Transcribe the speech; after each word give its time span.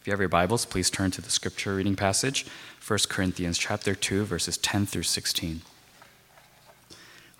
If 0.00 0.06
you 0.06 0.12
have 0.12 0.20
your 0.20 0.30
Bibles, 0.30 0.64
please 0.64 0.88
turn 0.88 1.10
to 1.10 1.20
the 1.20 1.30
scripture 1.30 1.74
reading 1.74 1.94
passage, 1.94 2.46
1 2.86 2.98
Corinthians 3.10 3.58
chapter 3.58 3.94
2, 3.94 4.24
verses 4.24 4.56
10 4.56 4.86
through 4.86 5.02
16. 5.02 5.60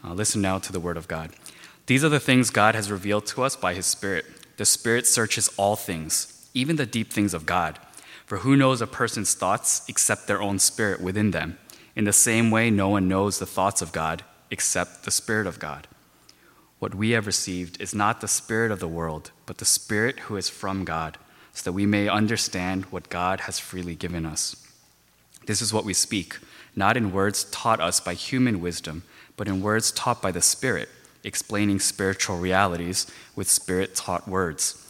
Uh, 0.04 0.12
listen 0.12 0.42
now 0.42 0.58
to 0.58 0.70
the 0.70 0.80
word 0.80 0.98
of 0.98 1.08
God. 1.08 1.30
These 1.86 2.04
are 2.04 2.10
the 2.10 2.20
things 2.20 2.50
God 2.50 2.74
has 2.74 2.90
revealed 2.90 3.24
to 3.26 3.42
us 3.42 3.56
by 3.56 3.72
his 3.72 3.86
Spirit. 3.86 4.26
The 4.58 4.66
Spirit 4.66 5.06
searches 5.06 5.48
all 5.56 5.76
things, 5.76 6.50
even 6.52 6.76
the 6.76 6.84
deep 6.84 7.10
things 7.10 7.32
of 7.32 7.46
God. 7.46 7.78
For 8.30 8.36
who 8.36 8.54
knows 8.54 8.80
a 8.80 8.86
person's 8.86 9.34
thoughts 9.34 9.82
except 9.88 10.28
their 10.28 10.40
own 10.40 10.60
spirit 10.60 11.00
within 11.00 11.32
them? 11.32 11.58
In 11.96 12.04
the 12.04 12.12
same 12.12 12.52
way, 12.52 12.70
no 12.70 12.88
one 12.88 13.08
knows 13.08 13.40
the 13.40 13.44
thoughts 13.44 13.82
of 13.82 13.90
God 13.90 14.22
except 14.52 15.02
the 15.02 15.10
Spirit 15.10 15.48
of 15.48 15.58
God. 15.58 15.88
What 16.78 16.94
we 16.94 17.10
have 17.10 17.26
received 17.26 17.82
is 17.82 17.92
not 17.92 18.20
the 18.20 18.28
Spirit 18.28 18.70
of 18.70 18.78
the 18.78 18.86
world, 18.86 19.32
but 19.46 19.58
the 19.58 19.64
Spirit 19.64 20.20
who 20.20 20.36
is 20.36 20.48
from 20.48 20.84
God, 20.84 21.18
so 21.54 21.64
that 21.64 21.72
we 21.72 21.86
may 21.86 22.08
understand 22.08 22.84
what 22.84 23.08
God 23.08 23.40
has 23.40 23.58
freely 23.58 23.96
given 23.96 24.24
us. 24.24 24.64
This 25.46 25.60
is 25.60 25.72
what 25.72 25.84
we 25.84 25.92
speak, 25.92 26.38
not 26.76 26.96
in 26.96 27.10
words 27.10 27.42
taught 27.50 27.80
us 27.80 27.98
by 27.98 28.14
human 28.14 28.60
wisdom, 28.60 29.02
but 29.36 29.48
in 29.48 29.60
words 29.60 29.90
taught 29.90 30.22
by 30.22 30.30
the 30.30 30.40
Spirit, 30.40 30.88
explaining 31.24 31.80
spiritual 31.80 32.38
realities 32.38 33.10
with 33.34 33.50
Spirit 33.50 33.96
taught 33.96 34.28
words. 34.28 34.89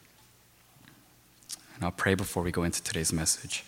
And 1.81 1.87
I'll 1.87 1.91
pray 1.93 2.13
before 2.13 2.43
we 2.43 2.51
go 2.51 2.61
into 2.61 2.83
today's 2.83 3.11
message. 3.11 3.63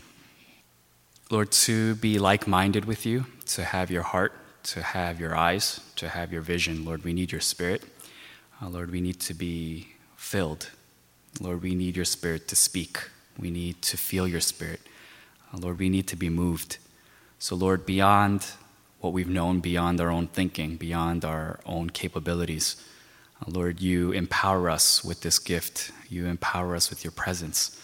Lord, 1.31 1.51
to 1.51 1.95
be 1.95 2.19
like 2.19 2.45
minded 2.45 2.85
with 2.85 3.07
you, 3.07 3.25
to 3.47 3.63
have 3.63 3.89
your 3.89 4.03
heart, 4.03 4.33
to 4.65 4.83
have 4.83 5.19
your 5.19 5.35
eyes, 5.35 5.79
to 5.95 6.09
have 6.09 6.31
your 6.31 6.43
vision, 6.43 6.85
Lord, 6.85 7.03
we 7.03 7.11
need 7.11 7.31
your 7.31 7.41
spirit. 7.41 7.81
Uh, 8.61 8.69
Lord, 8.69 8.91
we 8.91 9.01
need 9.01 9.19
to 9.21 9.33
be 9.33 9.87
filled. 10.15 10.69
Lord, 11.41 11.63
we 11.63 11.73
need 11.73 11.95
your 11.95 12.05
spirit 12.05 12.47
to 12.49 12.55
speak. 12.55 12.99
We 13.39 13.49
need 13.49 13.81
to 13.81 13.97
feel 13.97 14.27
your 14.27 14.41
spirit. 14.41 14.81
Uh, 15.51 15.57
Lord, 15.57 15.79
we 15.79 15.89
need 15.89 16.07
to 16.09 16.15
be 16.15 16.29
moved. 16.29 16.77
So, 17.39 17.55
Lord, 17.55 17.83
beyond 17.83 18.45
what 18.99 19.11
we've 19.11 19.27
known, 19.27 19.59
beyond 19.59 19.99
our 19.99 20.11
own 20.11 20.27
thinking, 20.27 20.75
beyond 20.75 21.25
our 21.25 21.59
own 21.65 21.89
capabilities, 21.89 22.75
uh, 23.41 23.49
Lord, 23.49 23.81
you 23.81 24.11
empower 24.11 24.69
us 24.69 25.03
with 25.03 25.21
this 25.21 25.39
gift. 25.39 25.89
You 26.09 26.27
empower 26.27 26.75
us 26.75 26.91
with 26.91 27.03
your 27.03 27.09
presence 27.09 27.79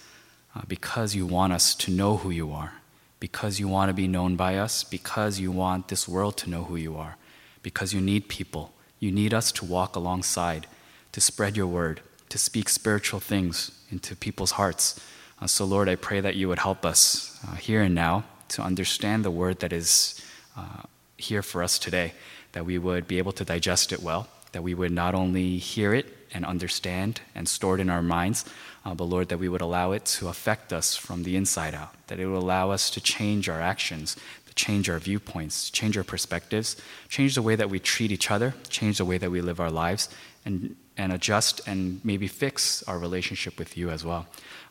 uh, 0.56 0.62
because 0.68 1.16
you 1.16 1.26
want 1.26 1.54
us 1.54 1.76
to 1.76 1.92
know 1.92 2.18
who 2.18 2.30
you 2.30 2.52
are, 2.52 2.74
because 3.20 3.60
you 3.60 3.68
want 3.68 3.90
to 3.90 3.94
be 3.94 4.08
known 4.08 4.36
by 4.36 4.58
us, 4.58 4.84
because 4.84 5.40
you 5.40 5.52
want 5.52 5.88
this 5.88 6.08
world 6.08 6.38
to 6.38 6.50
know 6.50 6.64
who 6.64 6.76
you 6.76 6.96
are, 6.98 7.18
because 7.62 7.94
you 7.94 8.02
need 8.02 8.28
people. 8.28 8.74
You 9.00 9.12
need 9.12 9.34
us 9.34 9.52
to 9.54 9.66
walk 9.66 9.96
alongside, 9.96 10.68
to 11.12 11.22
spread 11.22 11.56
your 11.56 11.68
word, 11.68 12.02
to 12.30 12.38
speak 12.38 12.70
spiritual 12.70 13.20
things 13.20 13.72
into 13.92 14.16
people's 14.16 14.52
hearts. 14.52 15.00
Uh, 15.42 15.48
so, 15.48 15.66
Lord, 15.66 15.88
I 15.88 15.96
pray 15.96 16.20
that 16.20 16.36
you 16.36 16.48
would 16.48 16.60
help 16.60 16.86
us 16.86 17.40
uh, 17.48 17.56
here 17.56 17.82
and 17.82 17.96
now 17.96 18.26
to 18.50 18.62
understand 18.62 19.24
the 19.24 19.32
word 19.32 19.60
that 19.60 19.72
is 19.72 20.22
uh, 20.58 20.84
here 21.18 21.42
for 21.42 21.64
us 21.64 21.80
today, 21.80 22.14
that 22.52 22.66
we 22.66 22.78
would 22.78 23.08
be 23.08 23.18
able 23.18 23.32
to 23.34 23.46
digest 23.46 23.92
it 23.92 24.02
well, 24.02 24.28
that 24.52 24.64
we 24.64 24.74
would 24.74 24.92
not 24.92 25.14
only 25.14 25.58
hear 25.58 25.94
it 25.94 26.08
and 26.34 26.46
understand 26.46 27.22
and 27.36 27.48
store 27.48 27.76
it 27.76 27.82
in 27.82 27.90
our 27.90 28.02
minds, 28.02 28.46
uh, 28.90 28.96
but 28.96 29.04
Lord, 29.04 29.30
that 29.30 29.38
we 29.38 29.50
would 29.50 29.62
allow 29.62 29.92
it 29.92 30.04
to 30.06 30.30
affect 30.30 30.74
us 30.74 30.96
from 30.96 31.22
the 31.22 31.36
inside 31.36 31.76
out, 31.76 31.94
that 32.08 32.20
it 32.20 32.26
would 32.26 32.42
allow 32.42 32.72
us 32.72 32.90
to 32.90 33.00
change 33.00 33.48
our 33.48 33.62
actions, 33.62 34.18
to 34.48 34.54
change 34.56 34.90
our 34.90 34.98
viewpoints, 34.98 35.70
change 35.70 35.96
our 35.96 36.04
perspectives, 36.04 36.76
change 37.08 37.36
the 37.36 37.44
way 37.44 37.56
that 37.56 37.70
we 37.70 37.80
treat 37.80 38.12
each 38.12 38.32
other, 38.32 38.56
change 38.68 38.98
the 38.98 39.06
way 39.06 39.20
that 39.20 39.30
we 39.30 39.42
live 39.42 39.60
our 39.60 39.70
lives, 39.70 40.10
and, 40.44 40.76
and 40.98 41.14
adjust 41.14 41.62
and 41.68 42.02
maybe 42.04 42.28
fix 42.28 42.82
our 42.84 42.98
relationship 42.98 43.60
with 43.60 43.78
you 43.78 43.92
as 43.92 44.04
well. 44.04 44.26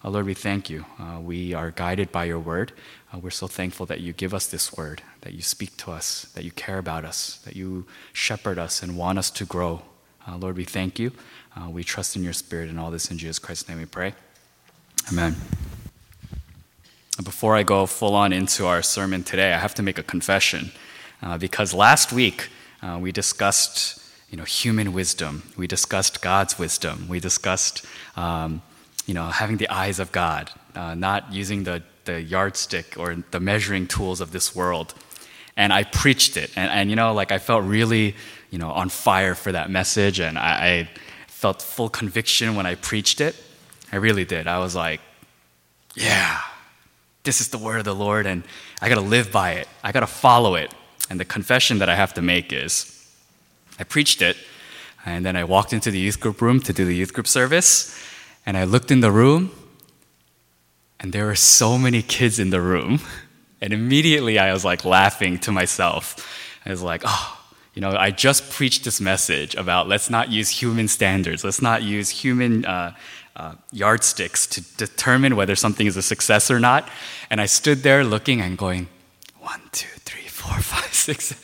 Uh, 0.04 0.10
Lord, 0.10 0.26
we 0.26 0.34
thank 0.34 0.68
you. 0.68 0.84
Uh, 0.98 1.20
we 1.20 1.54
are 1.54 1.70
guided 1.70 2.10
by 2.10 2.24
your 2.24 2.40
word. 2.40 2.72
Uh, 3.14 3.18
we're 3.20 3.30
so 3.30 3.46
thankful 3.46 3.86
that 3.86 4.00
you 4.00 4.12
give 4.12 4.34
us 4.34 4.48
this 4.48 4.76
word, 4.76 5.00
that 5.20 5.32
you 5.32 5.42
speak 5.42 5.76
to 5.76 5.92
us, 5.92 6.24
that 6.34 6.42
you 6.42 6.50
care 6.50 6.78
about 6.78 7.04
us, 7.04 7.36
that 7.44 7.54
you 7.54 7.86
shepherd 8.12 8.58
us 8.58 8.82
and 8.82 8.96
want 8.96 9.16
us 9.16 9.30
to 9.30 9.44
grow. 9.44 9.82
Uh, 10.28 10.36
Lord, 10.36 10.56
we 10.56 10.64
thank 10.64 10.98
you. 10.98 11.12
Uh, 11.56 11.70
we 11.70 11.82
trust 11.82 12.14
in 12.14 12.22
your 12.22 12.34
spirit 12.34 12.68
and 12.68 12.78
all 12.78 12.90
this 12.90 13.10
in 13.10 13.16
Jesus 13.16 13.38
Christ's 13.38 13.68
name 13.68 13.78
we 13.78 13.86
pray. 13.86 14.14
Amen. 15.10 15.34
Before 17.24 17.56
I 17.56 17.62
go 17.62 17.86
full 17.86 18.14
on 18.14 18.32
into 18.32 18.66
our 18.66 18.82
sermon 18.82 19.24
today, 19.24 19.54
I 19.54 19.58
have 19.58 19.74
to 19.76 19.82
make 19.82 19.98
a 19.98 20.02
confession 20.02 20.70
uh, 21.22 21.38
because 21.38 21.72
last 21.72 22.12
week 22.12 22.50
uh, 22.82 22.98
we 23.00 23.10
discussed 23.10 24.04
you 24.30 24.36
know, 24.36 24.44
human 24.44 24.92
wisdom, 24.92 25.44
we 25.56 25.66
discussed 25.66 26.20
God's 26.20 26.58
wisdom, 26.58 27.06
we 27.08 27.20
discussed 27.20 27.86
um, 28.14 28.60
you 29.06 29.14
know, 29.14 29.28
having 29.28 29.56
the 29.56 29.68
eyes 29.70 29.98
of 29.98 30.12
God, 30.12 30.50
uh, 30.74 30.94
not 30.94 31.32
using 31.32 31.64
the, 31.64 31.82
the 32.04 32.20
yardstick 32.20 32.98
or 32.98 33.16
the 33.30 33.40
measuring 33.40 33.86
tools 33.86 34.20
of 34.20 34.32
this 34.32 34.54
world. 34.54 34.92
And 35.56 35.72
I 35.72 35.84
preached 35.84 36.36
it, 36.36 36.52
and, 36.54 36.70
and 36.70 36.90
you 36.90 36.96
know, 36.96 37.14
like 37.14 37.32
I 37.32 37.38
felt 37.38 37.64
really 37.64 38.14
you 38.50 38.59
know, 38.59 38.70
on 38.70 38.88
fire 38.88 39.34
for 39.34 39.53
that 39.53 39.70
message, 39.70 40.20
and 40.20 40.38
I, 40.38 40.50
I 40.66 40.88
felt 41.26 41.62
full 41.62 41.88
conviction 41.88 42.54
when 42.56 42.66
I 42.66 42.75
preached 42.75 43.20
it. 43.20 43.36
I 43.92 43.97
really 43.97 44.25
did. 44.25 44.47
I 44.47 44.59
was 44.59 44.75
like, 44.75 45.00
yeah, 45.94 46.41
this 47.25 47.41
is 47.41 47.48
the 47.48 47.58
word 47.58 47.78
of 47.78 47.84
the 47.84 47.94
Lord, 47.94 48.26
and 48.26 48.42
I 48.81 48.88
gotta 48.88 49.00
live 49.00 49.31
by 49.31 49.53
it. 49.53 49.69
I 49.82 49.92
gotta 49.92 50.06
follow 50.06 50.54
it. 50.54 50.72
And 51.10 51.19
the 51.19 51.25
confession 51.25 51.78
that 51.78 51.88
I 51.88 51.94
have 51.94 52.14
to 52.14 52.22
make 52.22 52.53
is 52.53 52.94
I 53.78 53.84
preached 53.84 54.22
it, 54.22 54.37
and 55.04 55.25
then 55.25 55.37
I 55.37 55.44
walked 55.44 55.72
into 55.72 55.91
the 55.91 55.98
youth 55.98 56.20
group 56.20 56.41
room 56.41 56.60
to 56.60 56.72
do 56.72 56.84
the 56.84 56.94
youth 56.94 57.12
group 57.12 57.26
service, 57.26 57.98
and 58.44 58.56
I 58.56 58.64
looked 58.64 58.91
in 58.91 59.00
the 59.00 59.10
room, 59.10 59.50
and 61.00 61.12
there 61.12 61.26
were 61.26 61.34
so 61.34 61.78
many 61.78 62.03
kids 62.03 62.38
in 62.38 62.50
the 62.50 62.60
room. 62.60 63.00
And 63.60 63.72
immediately 63.72 64.38
I 64.38 64.53
was 64.53 64.64
like 64.64 64.84
laughing 64.84 65.38
to 65.41 65.50
myself. 65.50 66.14
I 66.64 66.70
was 66.70 66.81
like, 66.81 67.03
oh, 67.04 67.38
you 67.78 67.82
know, 67.82 67.96
I 67.96 68.10
just 68.10 68.50
preached 68.50 68.82
this 68.82 69.00
message 69.00 69.54
about 69.54 69.86
let's 69.86 70.10
not 70.10 70.32
use 70.32 70.48
human 70.48 70.88
standards, 70.88 71.44
let's 71.44 71.62
not 71.62 71.84
use 71.84 72.10
human 72.10 72.64
uh, 72.64 72.92
uh, 73.36 73.54
yardsticks 73.70 74.48
to 74.48 74.62
determine 74.76 75.36
whether 75.36 75.54
something 75.54 75.86
is 75.86 75.96
a 75.96 76.02
success 76.02 76.50
or 76.50 76.58
not. 76.58 76.88
And 77.30 77.40
I 77.40 77.46
stood 77.46 77.84
there 77.84 78.02
looking 78.02 78.40
and 78.40 78.58
going, 78.58 78.88
one, 79.38 79.60
two, 79.70 79.86
three, 80.00 80.26
four, 80.26 80.58
five, 80.60 80.92
six. 80.92 81.40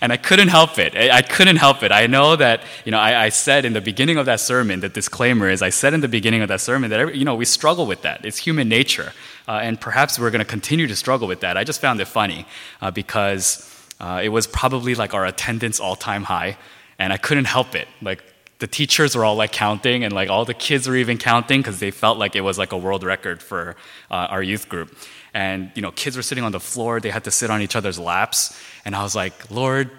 And 0.00 0.12
I 0.12 0.16
couldn't 0.16 0.48
help 0.48 0.76
it. 0.80 0.96
I 0.96 1.22
couldn't 1.22 1.58
help 1.58 1.84
it. 1.84 1.92
I 1.92 2.08
know 2.08 2.34
that, 2.34 2.64
you 2.84 2.90
know, 2.90 2.98
I, 2.98 3.26
I, 3.26 3.28
said 3.28 3.64
in 3.64 3.72
the 3.72 3.80
beginning 3.80 4.16
of 4.18 4.26
that 4.26 4.40
sermon, 4.40 4.80
the 4.80 4.88
disclaimer 4.88 5.48
is 5.48 5.62
I 5.62 5.70
said 5.70 5.94
in 5.94 6.00
the 6.00 6.08
beginning 6.08 6.42
of 6.42 6.48
that 6.48 6.60
sermon 6.60 6.90
that, 6.90 6.98
every, 6.98 7.16
you 7.16 7.24
know, 7.24 7.36
we 7.36 7.44
struggle 7.44 7.86
with 7.86 8.02
that. 8.02 8.24
It's 8.24 8.38
human 8.38 8.68
nature. 8.68 9.12
Uh, 9.46 9.60
and 9.62 9.80
perhaps 9.80 10.18
we're 10.18 10.30
going 10.32 10.40
to 10.40 10.44
continue 10.44 10.88
to 10.88 10.96
struggle 10.96 11.28
with 11.28 11.40
that. 11.40 11.56
I 11.56 11.62
just 11.62 11.80
found 11.80 12.00
it 12.00 12.06
funny 12.06 12.44
uh, 12.82 12.90
because 12.90 13.69
uh, 14.00 14.20
it 14.22 14.30
was 14.30 14.46
probably 14.46 14.94
like 14.94 15.14
our 15.14 15.26
attendance 15.26 15.78
all 15.78 15.96
time 15.96 16.24
high. 16.24 16.56
And 16.98 17.12
I 17.12 17.16
couldn't 17.16 17.46
help 17.46 17.74
it. 17.74 17.88
Like, 18.02 18.22
the 18.60 18.66
teachers 18.66 19.16
were 19.16 19.24
all 19.24 19.36
like 19.36 19.52
counting, 19.52 20.04
and 20.04 20.12
like 20.12 20.28
all 20.28 20.44
the 20.44 20.54
kids 20.54 20.86
were 20.86 20.96
even 20.96 21.16
counting 21.16 21.60
because 21.60 21.80
they 21.80 21.90
felt 21.90 22.18
like 22.18 22.36
it 22.36 22.42
was 22.42 22.58
like 22.58 22.72
a 22.72 22.76
world 22.76 23.02
record 23.02 23.42
for 23.42 23.74
uh, 24.10 24.28
our 24.30 24.42
youth 24.42 24.68
group. 24.68 24.94
And 25.32 25.72
you 25.74 25.82
know, 25.82 25.90
kids 25.90 26.14
were 26.14 26.22
sitting 26.22 26.44
on 26.44 26.52
the 26.52 26.60
floor; 26.60 27.00
they 27.00 27.10
had 27.10 27.24
to 27.24 27.30
sit 27.30 27.50
on 27.50 27.62
each 27.62 27.74
other's 27.74 27.98
laps. 27.98 28.60
And 28.84 28.94
I 28.94 29.02
was 29.02 29.14
like, 29.14 29.50
Lord, 29.50 29.90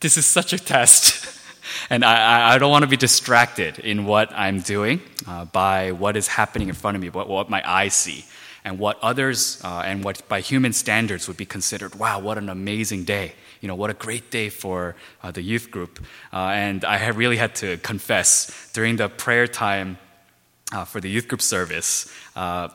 this 0.00 0.16
is 0.16 0.24
such 0.24 0.54
a 0.54 0.58
test. 0.58 1.38
and 1.90 2.02
I, 2.02 2.54
I, 2.54 2.58
don't 2.58 2.70
want 2.70 2.82
to 2.82 2.88
be 2.88 2.96
distracted 2.96 3.78
in 3.78 4.06
what 4.06 4.32
I'm 4.32 4.60
doing 4.60 5.02
uh, 5.26 5.44
by 5.44 5.92
what 5.92 6.16
is 6.16 6.28
happening 6.28 6.68
in 6.68 6.74
front 6.74 6.96
of 6.96 7.02
me, 7.02 7.10
what, 7.10 7.28
what 7.28 7.50
my 7.50 7.62
eyes 7.68 7.94
see, 7.94 8.24
and 8.64 8.78
what 8.78 8.98
others 9.00 9.60
uh, 9.64 9.82
and 9.84 10.04
what 10.04 10.28
by 10.28 10.40
human 10.40 10.72
standards 10.72 11.28
would 11.28 11.36
be 11.36 11.46
considered, 11.46 11.94
wow, 11.94 12.18
what 12.18 12.38
an 12.38 12.48
amazing 12.48 13.04
day 13.04 13.34
you 13.60 13.68
know, 13.68 13.74
what 13.74 13.90
a 13.90 13.94
great 13.94 14.30
day 14.30 14.48
for 14.48 14.94
uh, 15.22 15.30
the 15.30 15.42
youth 15.42 15.70
group. 15.70 15.98
Uh, 16.32 16.50
and 16.52 16.84
I 16.84 17.08
really 17.08 17.36
had 17.36 17.54
to 17.56 17.76
confess 17.78 18.70
during 18.72 18.96
the 18.96 19.08
prayer 19.08 19.46
time 19.46 19.98
uh, 20.72 20.84
for 20.84 21.00
the 21.00 21.08
youth 21.08 21.28
group 21.28 21.42
service, 21.42 22.12
uh, 22.36 22.68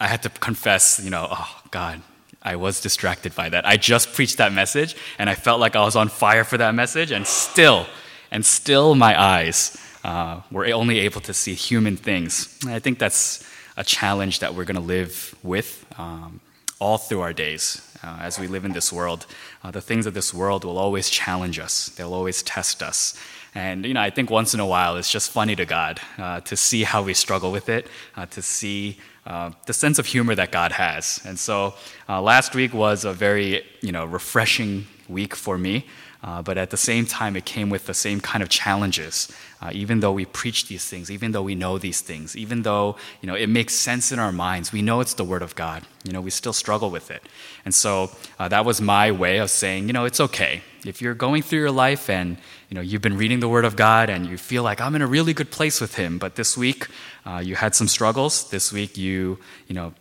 I 0.00 0.06
had 0.06 0.22
to 0.22 0.28
confess, 0.28 1.00
you 1.02 1.10
know, 1.10 1.28
oh, 1.30 1.62
God, 1.70 2.02
I 2.42 2.56
was 2.56 2.80
distracted 2.80 3.34
by 3.34 3.48
that. 3.48 3.66
I 3.66 3.76
just 3.76 4.12
preached 4.12 4.38
that 4.38 4.52
message 4.52 4.96
and 5.18 5.28
I 5.30 5.34
felt 5.34 5.60
like 5.60 5.76
I 5.76 5.84
was 5.84 5.96
on 5.96 6.08
fire 6.08 6.44
for 6.44 6.58
that 6.58 6.74
message, 6.74 7.10
and 7.10 7.26
still, 7.26 7.86
and 8.30 8.44
still 8.44 8.94
my 8.94 9.20
eyes 9.20 9.76
uh, 10.04 10.40
were 10.50 10.66
only 10.66 11.00
able 11.00 11.20
to 11.22 11.32
see 11.32 11.54
human 11.54 11.96
things. 11.96 12.58
And 12.62 12.72
I 12.72 12.78
think 12.78 12.98
that's 12.98 13.48
a 13.76 13.84
challenge 13.84 14.38
that 14.38 14.54
we're 14.54 14.64
going 14.64 14.76
to 14.76 14.80
live 14.80 15.34
with 15.42 15.86
um, 15.98 16.40
all 16.80 16.98
through 16.98 17.20
our 17.20 17.32
days 17.32 17.96
uh, 18.02 18.18
as 18.20 18.38
we 18.38 18.46
live 18.46 18.64
in 18.64 18.72
this 18.72 18.92
world. 18.92 19.26
Uh, 19.62 19.70
the 19.70 19.80
things 19.80 20.06
of 20.06 20.14
this 20.14 20.34
world 20.34 20.64
will 20.64 20.78
always 20.78 21.08
challenge 21.10 21.58
us, 21.58 21.88
they'll 21.90 22.14
always 22.14 22.42
test 22.42 22.82
us. 22.82 23.18
And 23.54 23.86
you 23.86 23.94
know, 23.94 24.00
I 24.00 24.10
think 24.10 24.30
once 24.30 24.52
in 24.52 24.60
a 24.60 24.66
while 24.66 24.96
it's 24.96 25.10
just 25.10 25.30
funny 25.30 25.54
to 25.56 25.64
God 25.64 26.00
uh, 26.18 26.40
to 26.40 26.56
see 26.56 26.82
how 26.82 27.02
we 27.02 27.14
struggle 27.14 27.52
with 27.52 27.68
it, 27.68 27.86
uh, 28.16 28.26
to 28.26 28.42
see 28.42 28.98
uh, 29.26 29.52
the 29.66 29.72
sense 29.72 29.98
of 29.98 30.06
humor 30.06 30.34
that 30.34 30.50
God 30.50 30.72
has. 30.72 31.20
And 31.24 31.38
so 31.38 31.74
uh, 32.08 32.20
last 32.20 32.54
week 32.54 32.74
was 32.74 33.04
a 33.04 33.12
very 33.12 33.64
you 33.80 33.92
know 33.92 34.04
refreshing 34.04 34.86
week 35.08 35.34
for 35.34 35.56
me. 35.56 35.86
Uh, 36.24 36.40
but 36.40 36.56
at 36.56 36.70
the 36.70 36.76
same 36.76 37.04
time, 37.04 37.36
it 37.36 37.44
came 37.44 37.68
with 37.68 37.84
the 37.84 37.92
same 37.92 38.18
kind 38.18 38.42
of 38.42 38.48
challenges. 38.48 39.30
Uh, 39.60 39.70
even 39.74 40.00
though 40.00 40.12
we 40.12 40.24
preach 40.24 40.68
these 40.68 40.88
things, 40.88 41.10
even 41.10 41.32
though 41.32 41.42
we 41.42 41.54
know 41.54 41.76
these 41.76 42.00
things, 42.00 42.34
even 42.34 42.62
though 42.62 42.96
you 43.20 43.26
know 43.26 43.34
it 43.34 43.48
makes 43.48 43.74
sense 43.74 44.10
in 44.10 44.18
our 44.18 44.32
minds, 44.32 44.72
we 44.72 44.80
know 44.80 45.00
it's 45.00 45.14
the 45.14 45.24
Word 45.24 45.42
of 45.42 45.54
God. 45.54 45.82
You 46.02 46.12
know, 46.12 46.22
we 46.22 46.30
still 46.30 46.54
struggle 46.54 46.90
with 46.90 47.10
it. 47.10 47.22
And 47.66 47.74
so 47.74 48.10
uh, 48.38 48.48
that 48.48 48.64
was 48.64 48.80
my 48.80 49.12
way 49.12 49.36
of 49.36 49.50
saying, 49.50 49.86
you 49.86 49.92
know, 49.92 50.06
it's 50.06 50.20
okay 50.20 50.62
if 50.86 51.00
you're 51.02 51.14
going 51.14 51.42
through 51.42 51.60
your 51.60 51.70
life 51.70 52.08
and 52.10 52.36
you 52.68 52.74
know 52.74 52.80
you've 52.80 53.02
been 53.02 53.18
reading 53.18 53.40
the 53.40 53.48
Word 53.48 53.66
of 53.66 53.76
God 53.76 54.08
and 54.08 54.26
you 54.26 54.38
feel 54.38 54.62
like 54.62 54.80
I'm 54.80 54.94
in 54.94 55.02
a 55.02 55.06
really 55.06 55.34
good 55.34 55.50
place 55.50 55.78
with 55.78 55.96
Him, 55.96 56.18
but 56.18 56.36
this 56.36 56.56
week 56.56 56.88
uh, 57.26 57.42
you 57.44 57.54
had 57.54 57.74
some 57.74 57.88
struggles. 57.88 58.48
This 58.48 58.72
week 58.72 58.96
you 58.96 59.38
you 59.68 59.74
know 59.74 59.92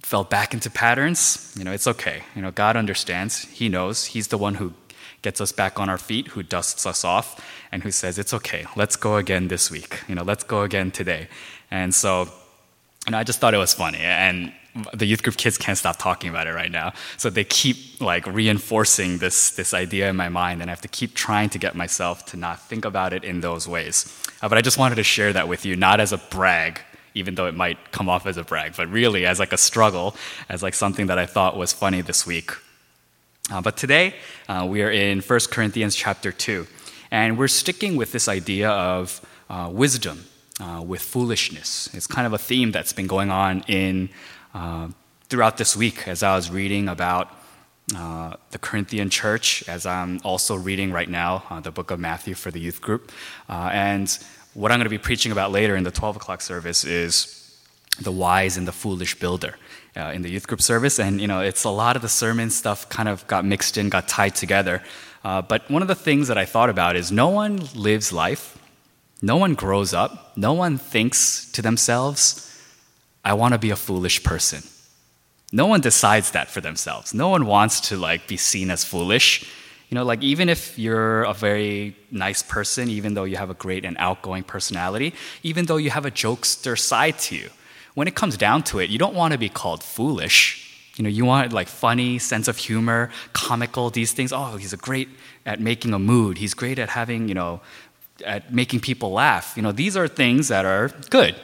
fell 0.00 0.24
back 0.24 0.54
into 0.54 0.70
patterns. 0.70 1.54
You 1.56 1.64
know, 1.64 1.72
it's 1.72 1.86
okay. 1.86 2.22
You 2.34 2.42
know, 2.42 2.50
God 2.50 2.76
understands. 2.76 3.42
He 3.42 3.68
knows. 3.68 4.06
He's 4.06 4.28
the 4.28 4.38
one 4.38 4.54
who 4.54 4.72
gets 5.22 5.40
us 5.40 5.52
back 5.52 5.78
on 5.78 5.88
our 5.88 5.98
feet, 5.98 6.28
who 6.28 6.42
dusts 6.42 6.86
us 6.86 7.04
off, 7.04 7.44
and 7.72 7.82
who 7.82 7.90
says, 7.90 8.18
It's 8.18 8.34
okay, 8.34 8.66
let's 8.76 8.96
go 8.96 9.16
again 9.16 9.48
this 9.48 9.70
week. 9.70 10.00
You 10.08 10.14
know, 10.14 10.22
let's 10.22 10.44
go 10.44 10.62
again 10.62 10.90
today. 10.90 11.28
And 11.70 11.94
so, 11.94 12.28
and 13.06 13.14
I 13.16 13.24
just 13.24 13.40
thought 13.40 13.54
it 13.54 13.58
was 13.58 13.74
funny. 13.74 13.98
And 13.98 14.52
the 14.94 15.06
youth 15.06 15.22
group 15.22 15.36
kids 15.36 15.58
can't 15.58 15.78
stop 15.78 15.98
talking 15.98 16.30
about 16.30 16.46
it 16.46 16.52
right 16.52 16.70
now. 16.70 16.92
So 17.16 17.30
they 17.30 17.44
keep 17.44 18.00
like 18.00 18.26
reinforcing 18.26 19.18
this, 19.18 19.50
this 19.50 19.74
idea 19.74 20.08
in 20.08 20.16
my 20.16 20.28
mind, 20.28 20.60
and 20.60 20.70
I 20.70 20.72
have 20.72 20.80
to 20.82 20.88
keep 20.88 21.14
trying 21.14 21.48
to 21.50 21.58
get 21.58 21.74
myself 21.74 22.24
to 22.26 22.36
not 22.36 22.60
think 22.60 22.84
about 22.84 23.12
it 23.12 23.24
in 23.24 23.40
those 23.40 23.66
ways. 23.66 24.14
Uh, 24.40 24.48
but 24.48 24.58
I 24.58 24.60
just 24.60 24.78
wanted 24.78 24.96
to 24.96 25.02
share 25.02 25.32
that 25.32 25.48
with 25.48 25.64
you, 25.64 25.74
not 25.74 26.00
as 26.00 26.12
a 26.12 26.18
brag, 26.18 26.80
even 27.14 27.34
though 27.34 27.46
it 27.46 27.54
might 27.54 27.90
come 27.90 28.08
off 28.08 28.26
as 28.26 28.36
a 28.36 28.44
brag, 28.44 28.76
but 28.76 28.88
really 28.88 29.26
as 29.26 29.38
like 29.38 29.52
a 29.52 29.58
struggle, 29.58 30.14
as 30.48 30.62
like 30.62 30.74
something 30.74 31.06
that 31.06 31.18
I 31.18 31.26
thought 31.26 31.56
was 31.56 31.72
funny 31.72 32.00
this 32.00 32.26
week. 32.26 32.52
Uh, 33.50 33.62
but 33.62 33.78
today, 33.78 34.14
uh, 34.46 34.66
we 34.68 34.82
are 34.82 34.90
in 34.90 35.20
1 35.20 35.40
Corinthians 35.50 35.96
chapter 35.96 36.30
2, 36.30 36.66
and 37.10 37.38
we're 37.38 37.48
sticking 37.48 37.96
with 37.96 38.12
this 38.12 38.28
idea 38.28 38.68
of 38.68 39.26
uh, 39.48 39.70
wisdom 39.72 40.26
uh, 40.60 40.82
with 40.84 41.00
foolishness. 41.00 41.88
It's 41.94 42.06
kind 42.06 42.26
of 42.26 42.34
a 42.34 42.38
theme 42.38 42.72
that's 42.72 42.92
been 42.92 43.06
going 43.06 43.30
on 43.30 43.64
in 43.66 44.10
uh, 44.52 44.88
throughout 45.30 45.56
this 45.56 45.74
week 45.74 46.06
as 46.06 46.22
I 46.22 46.36
was 46.36 46.50
reading 46.50 46.88
about 46.88 47.30
uh, 47.96 48.34
the 48.50 48.58
Corinthian 48.58 49.08
church, 49.08 49.66
as 49.66 49.86
I'm 49.86 50.20
also 50.24 50.54
reading 50.54 50.92
right 50.92 51.08
now 51.08 51.42
the 51.62 51.70
book 51.70 51.90
of 51.90 51.98
Matthew 51.98 52.34
for 52.34 52.50
the 52.50 52.60
youth 52.60 52.82
group. 52.82 53.12
and 53.48 54.18
what 54.52 54.72
I'm 54.72 54.78
going 54.78 54.84
to 54.84 54.90
be 54.90 54.98
preaching 54.98 55.32
about 55.32 55.52
later 55.52 55.74
in 55.74 55.84
the 55.84 55.90
12 55.90 56.16
o'clock 56.16 56.42
service 56.42 56.84
is 56.84 57.37
the 58.00 58.12
wise 58.12 58.56
and 58.56 58.66
the 58.66 58.72
foolish 58.72 59.18
builder 59.18 59.56
uh, 59.96 60.12
in 60.14 60.22
the 60.22 60.30
youth 60.30 60.46
group 60.46 60.62
service, 60.62 60.98
and 60.98 61.20
you 61.20 61.26
know, 61.26 61.40
it's 61.40 61.64
a 61.64 61.70
lot 61.70 61.96
of 61.96 62.02
the 62.02 62.08
sermon 62.08 62.50
stuff 62.50 62.88
kind 62.88 63.08
of 63.08 63.26
got 63.26 63.44
mixed 63.44 63.76
in, 63.76 63.88
got 63.88 64.08
tied 64.08 64.34
together. 64.34 64.82
Uh, 65.24 65.42
but 65.42 65.68
one 65.70 65.82
of 65.82 65.88
the 65.88 65.94
things 65.94 66.28
that 66.28 66.38
I 66.38 66.44
thought 66.44 66.70
about 66.70 66.96
is 66.96 67.10
no 67.10 67.28
one 67.28 67.60
lives 67.74 68.12
life, 68.12 68.56
no 69.20 69.36
one 69.36 69.54
grows 69.54 69.92
up, 69.92 70.32
no 70.36 70.52
one 70.52 70.78
thinks 70.78 71.50
to 71.52 71.62
themselves, 71.62 72.44
"I 73.24 73.34
want 73.34 73.54
to 73.54 73.58
be 73.58 73.70
a 73.70 73.76
foolish 73.76 74.22
person." 74.22 74.62
No 75.50 75.66
one 75.66 75.80
decides 75.80 76.32
that 76.32 76.50
for 76.50 76.60
themselves. 76.60 77.14
No 77.14 77.28
one 77.28 77.46
wants 77.46 77.80
to 77.88 77.96
like 77.96 78.28
be 78.28 78.36
seen 78.36 78.70
as 78.70 78.84
foolish. 78.84 79.50
You 79.88 79.94
know, 79.94 80.04
like 80.04 80.22
even 80.22 80.50
if 80.50 80.78
you're 80.78 81.22
a 81.22 81.32
very 81.32 81.96
nice 82.10 82.42
person, 82.42 82.90
even 82.90 83.14
though 83.14 83.24
you 83.24 83.36
have 83.36 83.48
a 83.48 83.54
great 83.54 83.86
and 83.86 83.96
outgoing 83.98 84.42
personality, 84.42 85.14
even 85.42 85.64
though 85.64 85.78
you 85.78 85.90
have 85.90 86.04
a 86.04 86.10
jokester 86.10 86.78
side 86.78 87.18
to 87.20 87.36
you, 87.36 87.48
when 87.94 88.08
it 88.08 88.14
comes 88.14 88.36
down 88.36 88.62
to 88.64 88.78
it, 88.78 88.90
you 88.90 88.98
don't 88.98 89.14
want 89.14 89.32
to 89.32 89.38
be 89.38 89.48
called 89.48 89.82
foolish. 89.82 90.64
You 90.96 91.04
know, 91.04 91.10
you 91.10 91.24
want 91.24 91.52
like 91.52 91.68
funny, 91.68 92.18
sense 92.18 92.48
of 92.48 92.56
humor, 92.56 93.10
comical, 93.32 93.90
these 93.90 94.12
things. 94.12 94.32
Oh, 94.32 94.56
he's 94.56 94.74
great 94.74 95.08
at 95.46 95.60
making 95.60 95.94
a 95.94 95.98
mood. 95.98 96.38
He's 96.38 96.54
great 96.54 96.78
at 96.78 96.88
having, 96.88 97.28
you 97.28 97.34
know, 97.34 97.60
at 98.24 98.52
making 98.52 98.80
people 98.80 99.12
laugh. 99.12 99.54
You 99.56 99.62
know, 99.62 99.72
these 99.72 99.96
are 99.96 100.08
things 100.08 100.48
that 100.48 100.64
are 100.64 100.88
good. 101.10 101.36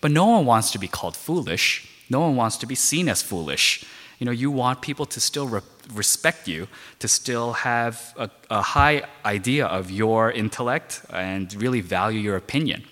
But 0.00 0.10
no 0.10 0.26
one 0.26 0.46
wants 0.46 0.70
to 0.72 0.78
be 0.78 0.88
called 0.88 1.16
foolish. 1.16 1.88
No 2.08 2.20
one 2.20 2.36
wants 2.36 2.56
to 2.58 2.66
be 2.66 2.74
seen 2.74 3.08
as 3.08 3.22
foolish. 3.22 3.84
You 4.18 4.26
know, 4.26 4.32
you 4.32 4.50
want 4.50 4.80
people 4.80 5.06
to 5.06 5.20
still 5.20 5.48
re- 5.48 5.60
respect 5.92 6.48
you, 6.48 6.68
to 6.98 7.08
still 7.08 7.52
have 7.52 8.14
a, 8.16 8.30
a 8.50 8.62
high 8.62 9.02
idea 9.24 9.66
of 9.66 9.90
your 9.90 10.30
intellect 10.30 11.02
and 11.10 11.52
really 11.54 11.80
value 11.80 12.20
your 12.20 12.36
opinion. 12.36 12.84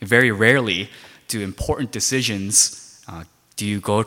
Very 0.00 0.30
rarely 0.30 0.90
do 1.28 1.40
important 1.40 1.92
decisions, 1.92 3.02
uh, 3.08 3.24
do 3.56 3.66
you 3.66 3.80
go 3.80 4.04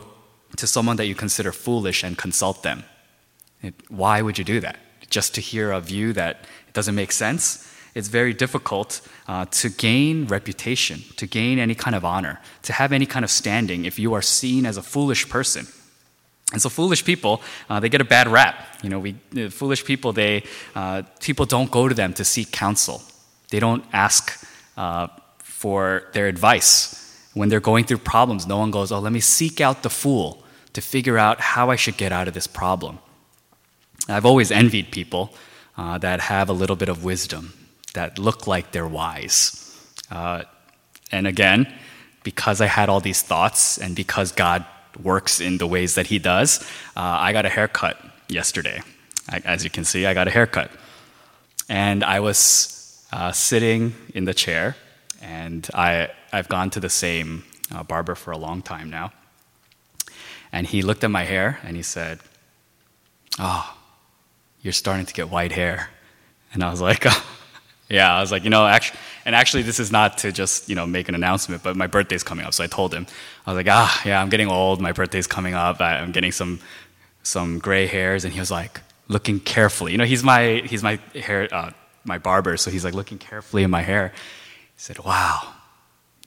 to 0.56 0.66
someone 0.66 0.96
that 0.96 1.06
you 1.06 1.14
consider 1.14 1.52
foolish 1.52 2.02
and 2.02 2.16
consult 2.16 2.62
them? 2.62 2.84
It, 3.62 3.74
why 3.88 4.22
would 4.22 4.38
you 4.38 4.44
do 4.44 4.60
that? 4.60 4.76
Just 5.08 5.34
to 5.34 5.40
hear 5.40 5.72
a 5.72 5.80
view 5.80 6.12
that 6.14 6.46
it 6.68 6.74
doesn't 6.74 6.94
make 6.94 7.12
sense? 7.12 7.66
It's 7.94 8.08
very 8.08 8.32
difficult 8.32 9.00
uh, 9.26 9.46
to 9.46 9.68
gain 9.68 10.26
reputation, 10.26 11.02
to 11.16 11.26
gain 11.26 11.58
any 11.58 11.74
kind 11.74 11.96
of 11.96 12.04
honor, 12.04 12.40
to 12.62 12.72
have 12.72 12.92
any 12.92 13.06
kind 13.06 13.24
of 13.24 13.30
standing 13.30 13.84
if 13.84 13.98
you 13.98 14.14
are 14.14 14.22
seen 14.22 14.64
as 14.64 14.76
a 14.76 14.82
foolish 14.82 15.28
person. 15.28 15.66
And 16.52 16.60
so, 16.60 16.68
foolish 16.68 17.04
people, 17.04 17.42
uh, 17.68 17.78
they 17.80 17.88
get 17.88 18.00
a 18.00 18.04
bad 18.04 18.26
rap. 18.26 18.54
You 18.82 18.90
know, 18.90 18.98
we, 18.98 19.16
uh, 19.36 19.50
foolish 19.50 19.84
people, 19.84 20.12
they, 20.12 20.44
uh, 20.74 21.02
people 21.20 21.46
don't 21.46 21.70
go 21.70 21.88
to 21.88 21.94
them 21.94 22.12
to 22.14 22.24
seek 22.24 22.50
counsel. 22.50 23.02
They 23.50 23.60
don't 23.60 23.84
ask 23.92 24.44
uh, 24.76 25.08
for 25.38 26.04
their 26.12 26.26
advice. 26.26 27.09
When 27.40 27.48
they're 27.48 27.58
going 27.58 27.86
through 27.86 28.04
problems, 28.16 28.46
no 28.46 28.58
one 28.58 28.70
goes, 28.70 28.92
Oh, 28.92 29.00
let 29.00 29.14
me 29.14 29.20
seek 29.20 29.62
out 29.62 29.82
the 29.82 29.88
fool 29.88 30.44
to 30.74 30.82
figure 30.82 31.16
out 31.16 31.40
how 31.40 31.70
I 31.70 31.76
should 31.76 31.96
get 31.96 32.12
out 32.12 32.28
of 32.28 32.34
this 32.34 32.46
problem. 32.46 32.98
I've 34.10 34.26
always 34.26 34.50
envied 34.52 34.92
people 34.92 35.32
uh, 35.78 35.96
that 36.04 36.20
have 36.20 36.50
a 36.50 36.52
little 36.52 36.76
bit 36.76 36.90
of 36.90 37.02
wisdom, 37.02 37.54
that 37.94 38.18
look 38.18 38.46
like 38.46 38.72
they're 38.72 38.86
wise. 38.86 39.74
Uh, 40.10 40.42
and 41.10 41.26
again, 41.26 41.72
because 42.24 42.60
I 42.60 42.66
had 42.66 42.90
all 42.90 43.00
these 43.00 43.22
thoughts 43.22 43.78
and 43.78 43.96
because 43.96 44.32
God 44.32 44.66
works 45.02 45.40
in 45.40 45.56
the 45.56 45.66
ways 45.66 45.94
that 45.94 46.08
He 46.08 46.18
does, 46.18 46.60
uh, 46.94 47.16
I 47.26 47.32
got 47.32 47.46
a 47.46 47.48
haircut 47.48 47.96
yesterday. 48.28 48.82
I, 49.30 49.40
as 49.46 49.64
you 49.64 49.70
can 49.70 49.84
see, 49.84 50.04
I 50.04 50.12
got 50.12 50.28
a 50.28 50.30
haircut. 50.30 50.70
And 51.70 52.04
I 52.04 52.20
was 52.20 53.02
uh, 53.14 53.32
sitting 53.32 53.94
in 54.12 54.26
the 54.26 54.34
chair, 54.34 54.76
and 55.22 55.66
I 55.72 56.10
I've 56.32 56.48
gone 56.48 56.70
to 56.70 56.80
the 56.80 56.90
same 56.90 57.44
uh, 57.74 57.82
barber 57.82 58.14
for 58.14 58.30
a 58.30 58.38
long 58.38 58.62
time 58.62 58.90
now. 58.90 59.12
And 60.52 60.66
he 60.66 60.82
looked 60.82 61.04
at 61.04 61.10
my 61.10 61.24
hair 61.24 61.60
and 61.62 61.76
he 61.76 61.82
said, 61.82 62.20
Oh, 63.38 63.76
you're 64.62 64.72
starting 64.72 65.06
to 65.06 65.14
get 65.14 65.30
white 65.30 65.52
hair. 65.52 65.90
And 66.52 66.64
I 66.64 66.70
was 66.70 66.80
like, 66.80 67.02
oh. 67.06 67.26
Yeah, 67.90 68.16
I 68.16 68.20
was 68.20 68.30
like, 68.30 68.44
you 68.44 68.50
know, 68.50 68.64
actually, 68.64 69.00
and 69.24 69.34
actually, 69.34 69.64
this 69.64 69.80
is 69.80 69.90
not 69.90 70.18
to 70.18 70.30
just, 70.30 70.68
you 70.68 70.76
know, 70.76 70.86
make 70.86 71.08
an 71.08 71.16
announcement, 71.16 71.64
but 71.64 71.76
my 71.76 71.88
birthday's 71.88 72.22
coming 72.22 72.46
up. 72.46 72.54
So 72.54 72.62
I 72.62 72.68
told 72.68 72.94
him, 72.94 73.04
I 73.44 73.50
was 73.50 73.56
like, 73.56 73.66
ah, 73.68 74.02
yeah, 74.06 74.22
I'm 74.22 74.28
getting 74.28 74.46
old. 74.46 74.80
My 74.80 74.92
birthday's 74.92 75.26
coming 75.26 75.54
up. 75.54 75.80
I'm 75.80 76.12
getting 76.12 76.30
some, 76.30 76.60
some 77.24 77.58
gray 77.58 77.88
hairs. 77.88 78.24
And 78.24 78.32
he 78.32 78.38
was 78.38 78.50
like, 78.50 78.80
looking 79.08 79.40
carefully. 79.40 79.90
You 79.90 79.98
know, 79.98 80.04
he's 80.04 80.22
my, 80.22 80.62
he's 80.64 80.84
my 80.84 81.00
hair, 81.16 81.48
uh, 81.52 81.72
my 82.04 82.18
barber. 82.18 82.56
So 82.56 82.70
he's 82.70 82.84
like 82.84 82.94
looking 82.94 83.18
carefully 83.18 83.64
in 83.64 83.70
my 83.70 83.82
hair. 83.82 84.12
He 84.76 84.80
said, 84.80 85.00
wow, 85.00 85.52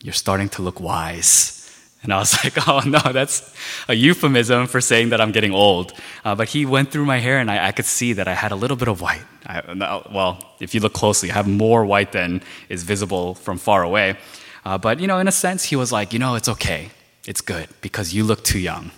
you're 0.04 0.14
starting 0.14 0.50
to 0.50 0.62
look 0.62 0.80
wise. 0.80 1.60
And 2.04 2.14
I 2.14 2.20
was 2.20 2.32
like, 2.44 2.68
oh 2.68 2.82
no, 2.86 3.00
that's 3.12 3.56
a 3.88 3.96
euphemism 3.96 4.68
for 4.68 4.82
saying 4.82 5.10
that 5.10 5.20
I'm 5.22 5.32
getting 5.32 5.54
old. 5.54 5.94
Uh, 6.24 6.36
but 6.36 6.50
he 6.50 6.66
went 6.66 6.92
through 6.92 7.06
my 7.06 7.18
hair 7.18 7.40
and 7.40 7.50
I, 7.50 7.68
I, 7.68 7.72
could 7.72 7.86
see 7.86 8.14
that 8.14 8.28
I 8.28 8.34
had 8.34 8.52
a 8.52 8.56
little 8.56 8.78
bit 8.78 8.90
of 8.90 9.02
white. 9.02 9.24
I, 9.48 10.04
well, 10.12 10.38
if 10.60 10.76
you 10.76 10.82
look 10.82 10.94
closely, 10.94 11.32
I 11.32 11.34
have 11.34 11.48
more 11.48 11.86
white 11.86 12.12
than 12.12 12.44
is 12.70 12.84
visible 12.84 13.34
from 13.36 13.58
far 13.58 13.82
away. 13.82 14.18
Uh, 14.66 14.78
but, 14.78 15.00
you 15.00 15.08
know, 15.08 15.18
in 15.20 15.28
a 15.28 15.32
sense, 15.32 15.64
he 15.64 15.76
was 15.76 15.92
like, 15.92 16.14
you 16.14 16.20
know, 16.20 16.36
it's 16.36 16.50
okay. 16.50 16.92
It's 17.26 17.42
good 17.42 17.70
because 17.82 18.14
you 18.14 18.24
look 18.26 18.44
too 18.44 18.60
young. 18.60 18.92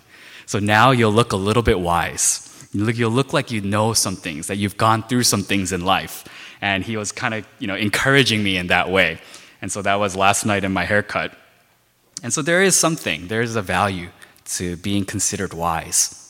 So 0.48 0.60
now 0.60 0.92
you'll 0.92 1.14
look 1.14 1.32
a 1.32 1.38
little 1.38 1.64
bit 1.64 1.80
wise. 1.80 2.42
You'll 2.74 3.12
look 3.12 3.34
like 3.34 3.52
you 3.52 3.62
know 3.62 3.94
some 3.94 4.16
things, 4.16 4.48
that 4.48 4.58
you've 4.58 4.78
gone 4.78 5.04
through 5.04 5.24
some 5.24 5.44
things 5.44 5.72
in 5.72 5.86
life. 5.86 6.26
And 6.62 6.84
he 6.84 6.98
was 6.98 7.12
kind 7.12 7.34
of, 7.34 7.48
you 7.60 7.68
know, 7.68 7.76
encouraging 7.76 8.44
me 8.44 8.58
in 8.58 8.68
that 8.68 8.90
way. 8.90 9.20
And 9.62 9.72
so 9.72 9.82
that 9.82 9.96
was 9.96 10.16
last 10.16 10.46
night 10.46 10.64
in 10.64 10.74
my 10.74 10.86
haircut. 10.86 11.36
And 12.24 12.34
so 12.34 12.42
there 12.42 12.62
is 12.62 12.76
something, 12.76 13.28
there 13.28 13.42
is 13.42 13.56
a 13.56 13.62
value 13.62 14.10
to 14.46 14.78
being 14.78 15.06
considered 15.06 15.54
wise. 15.54 16.22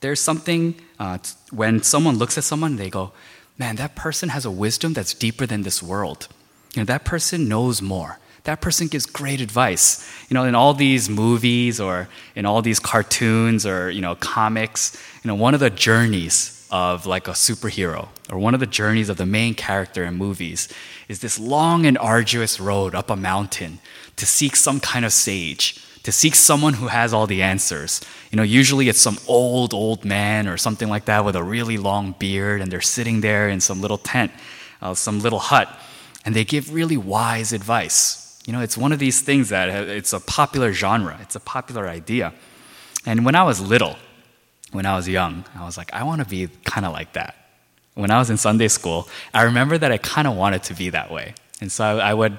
There's 0.00 0.20
something 0.20 0.80
uh, 0.98 1.18
when 1.50 1.82
someone 1.82 2.16
looks 2.16 2.36
at 2.38 2.44
someone, 2.44 2.76
they 2.76 2.90
go, 2.90 3.12
man, 3.58 3.76
that 3.76 3.94
person 3.94 4.30
has 4.30 4.44
a 4.44 4.50
wisdom 4.50 4.92
that's 4.92 5.14
deeper 5.14 5.46
than 5.46 5.62
this 5.62 5.82
world. 5.82 6.28
You 6.74 6.82
know, 6.82 6.86
that 6.86 7.04
person 7.04 7.48
knows 7.48 7.82
more. 7.82 8.18
That 8.44 8.60
person 8.60 8.88
gives 8.88 9.06
great 9.06 9.40
advice. 9.40 10.08
You 10.28 10.34
know, 10.34 10.44
in 10.44 10.54
all 10.54 10.74
these 10.74 11.08
movies 11.08 11.78
or 11.78 12.08
in 12.34 12.44
all 12.44 12.62
these 12.62 12.80
cartoons 12.80 13.64
or, 13.64 13.90
you 13.90 14.00
know, 14.00 14.16
comics, 14.16 14.96
you 15.22 15.28
know, 15.28 15.34
one 15.34 15.54
of 15.54 15.60
the 15.60 15.70
journeys 15.70 16.61
of 16.72 17.06
like 17.06 17.28
a 17.28 17.32
superhero 17.32 18.08
or 18.28 18.38
one 18.38 18.54
of 18.54 18.60
the 18.60 18.66
journeys 18.66 19.08
of 19.08 19.18
the 19.18 19.26
main 19.26 19.54
character 19.54 20.02
in 20.04 20.14
movies 20.14 20.68
is 21.06 21.20
this 21.20 21.38
long 21.38 21.86
and 21.86 21.96
arduous 21.98 22.58
road 22.58 22.94
up 22.94 23.10
a 23.10 23.16
mountain 23.16 23.78
to 24.16 24.26
seek 24.26 24.56
some 24.56 24.80
kind 24.80 25.04
of 25.04 25.12
sage 25.12 25.84
to 26.02 26.10
seek 26.10 26.34
someone 26.34 26.74
who 26.74 26.88
has 26.88 27.12
all 27.12 27.26
the 27.26 27.42
answers. 27.42 28.00
You 28.30 28.36
know, 28.36 28.42
usually 28.42 28.88
it's 28.88 29.00
some 29.00 29.18
old, 29.28 29.72
old 29.72 30.04
man 30.04 30.48
or 30.48 30.56
something 30.56 30.88
like 30.88 31.04
that 31.04 31.24
with 31.24 31.36
a 31.36 31.42
really 31.42 31.78
long 31.78 32.14
beard, 32.18 32.60
and 32.60 32.70
they're 32.70 32.80
sitting 32.80 33.20
there 33.20 33.48
in 33.48 33.60
some 33.60 33.80
little 33.80 33.98
tent, 33.98 34.32
uh, 34.80 34.94
some 34.94 35.20
little 35.20 35.38
hut, 35.38 35.68
and 36.24 36.34
they 36.34 36.44
give 36.44 36.74
really 36.74 36.96
wise 36.96 37.52
advice. 37.52 38.40
You 38.46 38.52
know, 38.52 38.60
it's 38.60 38.76
one 38.76 38.92
of 38.92 38.98
these 38.98 39.20
things 39.20 39.50
that 39.50 39.68
uh, 39.68 39.92
it's 39.92 40.12
a 40.12 40.20
popular 40.20 40.72
genre, 40.72 41.18
it's 41.22 41.36
a 41.36 41.40
popular 41.40 41.86
idea. 41.86 42.32
And 43.06 43.24
when 43.24 43.36
I 43.36 43.44
was 43.44 43.60
little, 43.60 43.96
when 44.72 44.86
I 44.86 44.96
was 44.96 45.08
young, 45.08 45.44
I 45.54 45.64
was 45.64 45.76
like, 45.76 45.92
I 45.92 46.02
want 46.02 46.22
to 46.22 46.28
be 46.28 46.48
kind 46.64 46.84
of 46.84 46.92
like 46.92 47.12
that. 47.12 47.36
When 47.94 48.10
I 48.10 48.18
was 48.18 48.30
in 48.30 48.38
Sunday 48.38 48.68
school, 48.68 49.08
I 49.34 49.42
remember 49.42 49.78
that 49.78 49.92
I 49.92 49.98
kind 49.98 50.26
of 50.26 50.34
wanted 50.34 50.62
to 50.64 50.74
be 50.74 50.90
that 50.90 51.10
way. 51.10 51.34
And 51.60 51.70
so 51.70 51.84
I, 51.84 52.14
would 52.14 52.38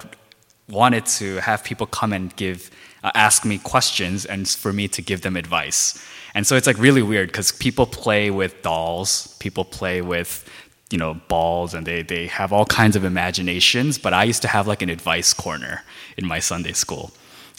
wanted 0.68 1.06
to 1.06 1.38
have 1.38 1.64
people 1.64 1.86
come 1.86 2.12
and 2.12 2.36
give 2.36 2.72
uh, 3.04 3.12
ask 3.16 3.46
me 3.46 3.58
questions 3.60 4.26
and 4.26 4.48
for 4.48 4.74
me 4.74 4.88
to 4.88 5.02
give 5.02 5.22
them 5.22 5.36
advice. 5.36 6.04
And 6.34 6.48
so 6.48 6.56
it's 6.56 6.66
like 6.66 6.78
really 6.80 7.04
weird 7.04 7.30
because 7.30 7.52
people 7.52 7.86
play 7.86 8.32
with 8.32 8.62
dolls, 8.62 9.36
people 9.40 9.66
play 9.66 10.02
with 10.02 10.50
you 10.90 10.98
know 10.98 11.16
balls 11.28 11.74
and 11.74 11.86
they, 11.88 12.04
they 12.04 12.28
have 12.28 12.54
all 12.54 12.66
kinds 12.66 12.96
of 12.96 13.04
imaginations 13.04 13.98
but 13.98 14.14
i 14.14 14.24
used 14.24 14.44
to 14.44 14.48
have 14.48 14.68
like 14.68 14.84
an 14.84 14.92
advice 14.92 15.34
corner 15.34 15.82
in 16.18 16.26
my 16.28 16.38
sunday 16.38 16.74
school 16.74 17.12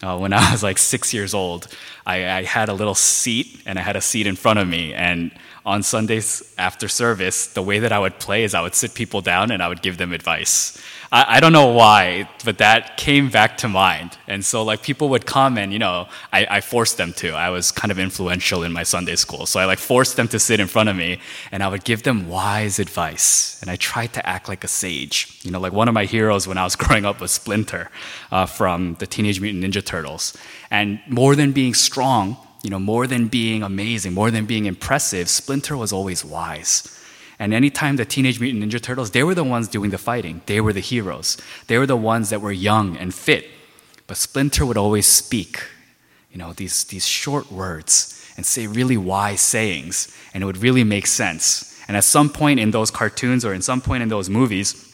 uh, 0.04 0.16
when 0.18 0.32
i 0.40 0.52
was 0.52 0.62
like 0.62 0.78
six 0.78 1.14
years 1.14 1.34
old 1.34 1.68
I, 2.06 2.16
I 2.38 2.42
had 2.42 2.68
a 2.68 2.75
little 2.75 2.94
seat 2.94 3.61
and 3.66 3.78
i 3.78 3.82
had 3.82 3.96
a 3.96 4.00
seat 4.00 4.26
in 4.26 4.37
front 4.37 4.58
of 4.58 4.68
me 4.68 4.92
and 4.94 5.30
on 5.64 5.83
sundays 5.83 6.54
after 6.59 6.88
service 6.88 7.47
the 7.49 7.62
way 7.62 7.78
that 7.78 7.92
i 7.92 7.99
would 7.99 8.18
play 8.18 8.44
is 8.44 8.54
i 8.54 8.61
would 8.61 8.75
sit 8.75 8.94
people 8.94 9.21
down 9.21 9.50
and 9.50 9.62
i 9.62 9.68
would 9.68 9.83
give 9.83 9.99
them 9.99 10.12
advice 10.12 10.78
I, 11.14 11.37
I 11.37 11.40
don't 11.40 11.52
know 11.52 11.68
why, 11.68 12.28
but 12.44 12.59
that 12.59 12.97
came 12.97 13.30
back 13.30 13.56
to 13.59 13.68
mind. 13.68 14.18
And 14.26 14.44
so, 14.44 14.64
like, 14.64 14.83
people 14.83 15.09
would 15.11 15.26
come 15.26 15.56
and, 15.56 15.73
you 15.73 15.78
know, 15.78 16.09
I, 16.33 16.47
I 16.50 16.61
forced 16.61 16.97
them 16.97 17.12
to. 17.14 17.30
I 17.30 17.50
was 17.50 17.71
kind 17.71 17.92
of 17.92 18.00
influential 18.00 18.64
in 18.64 18.73
my 18.73 18.83
Sunday 18.83 19.14
school. 19.14 19.47
So 19.47 19.61
I, 19.61 19.64
like, 19.64 19.78
forced 19.78 20.16
them 20.16 20.26
to 20.28 20.40
sit 20.40 20.59
in 20.59 20.66
front 20.66 20.88
of 20.88 20.97
me 20.97 21.21
and 21.52 21.62
I 21.62 21.68
would 21.68 21.85
give 21.85 22.02
them 22.02 22.28
wise 22.28 22.80
advice. 22.80 23.61
And 23.62 23.71
I 23.71 23.76
tried 23.76 24.12
to 24.14 24.28
act 24.28 24.49
like 24.49 24.64
a 24.64 24.68
sage. 24.68 25.38
You 25.42 25.52
know, 25.52 25.61
like, 25.61 25.73
one 25.73 25.87
of 25.87 25.94
my 25.94 26.04
heroes 26.04 26.49
when 26.49 26.59
I 26.59 26.64
was 26.64 26.75
growing 26.83 27.04
up 27.04 27.21
was 27.21 27.30
Splinter 27.30 27.90
uh, 28.33 28.47
from 28.47 28.97
the 28.99 29.06
Teenage 29.06 29.40
Mutant 29.40 29.62
Ninja 29.62 29.85
Turtles. 29.85 30.37
And 30.71 30.99
more 31.09 31.37
than 31.37 31.52
being 31.52 31.75
strong, 31.75 32.37
you 32.64 32.71
know, 32.71 32.78
more 32.78 33.06
than 33.06 33.28
being 33.28 33.62
amazing, 33.62 34.14
more 34.14 34.30
than 34.30 34.47
being 34.47 34.64
impressive, 34.64 35.28
Splinter 35.28 35.76
was 35.76 35.92
always 35.92 36.25
wise. 36.25 36.99
And 37.38 37.52
anytime 37.52 37.97
the 37.97 38.06
Teenage 38.06 38.40
Mutant 38.40 38.64
Ninja 38.64 38.80
Turtles, 38.80 39.11
they 39.11 39.23
were 39.23 39.35
the 39.35 39.44
ones 39.44 39.68
doing 39.68 39.90
the 39.90 39.99
fighting. 39.99 40.40
They 40.47 40.62
were 40.62 40.73
the 40.73 40.80
heroes. 40.80 41.37
They 41.66 41.76
were 41.76 41.87
the 41.87 41.97
ones 41.97 42.30
that 42.30 42.40
were 42.40 42.52
young 42.52 42.97
and 42.97 43.12
fit. 43.12 43.50
But 44.06 44.16
Splinter 44.16 44.64
would 44.64 44.78
always 44.78 45.06
speak, 45.06 45.62
you 46.33 46.38
know, 46.38 46.54
these, 46.54 46.85
these 46.85 47.06
short 47.06 47.52
words 47.52 48.11
and 48.38 48.47
say 48.47 48.66
really 48.66 48.97
wise 48.97 49.42
sayings, 49.42 50.16
and 50.33 50.42
it 50.42 50.47
would 50.47 50.62
really 50.62 50.85
make 50.85 51.06
sense. 51.06 51.78
And 51.87 51.99
at 51.99 52.04
some 52.04 52.30
point 52.30 52.61
in 52.61 52.71
those 52.71 52.90
cartoons 52.90 53.44
or 53.44 53.52
in 53.52 53.61
some 53.61 53.83
point 53.83 54.02
in 54.02 54.09
those 54.09 54.30
movies, 54.30 54.90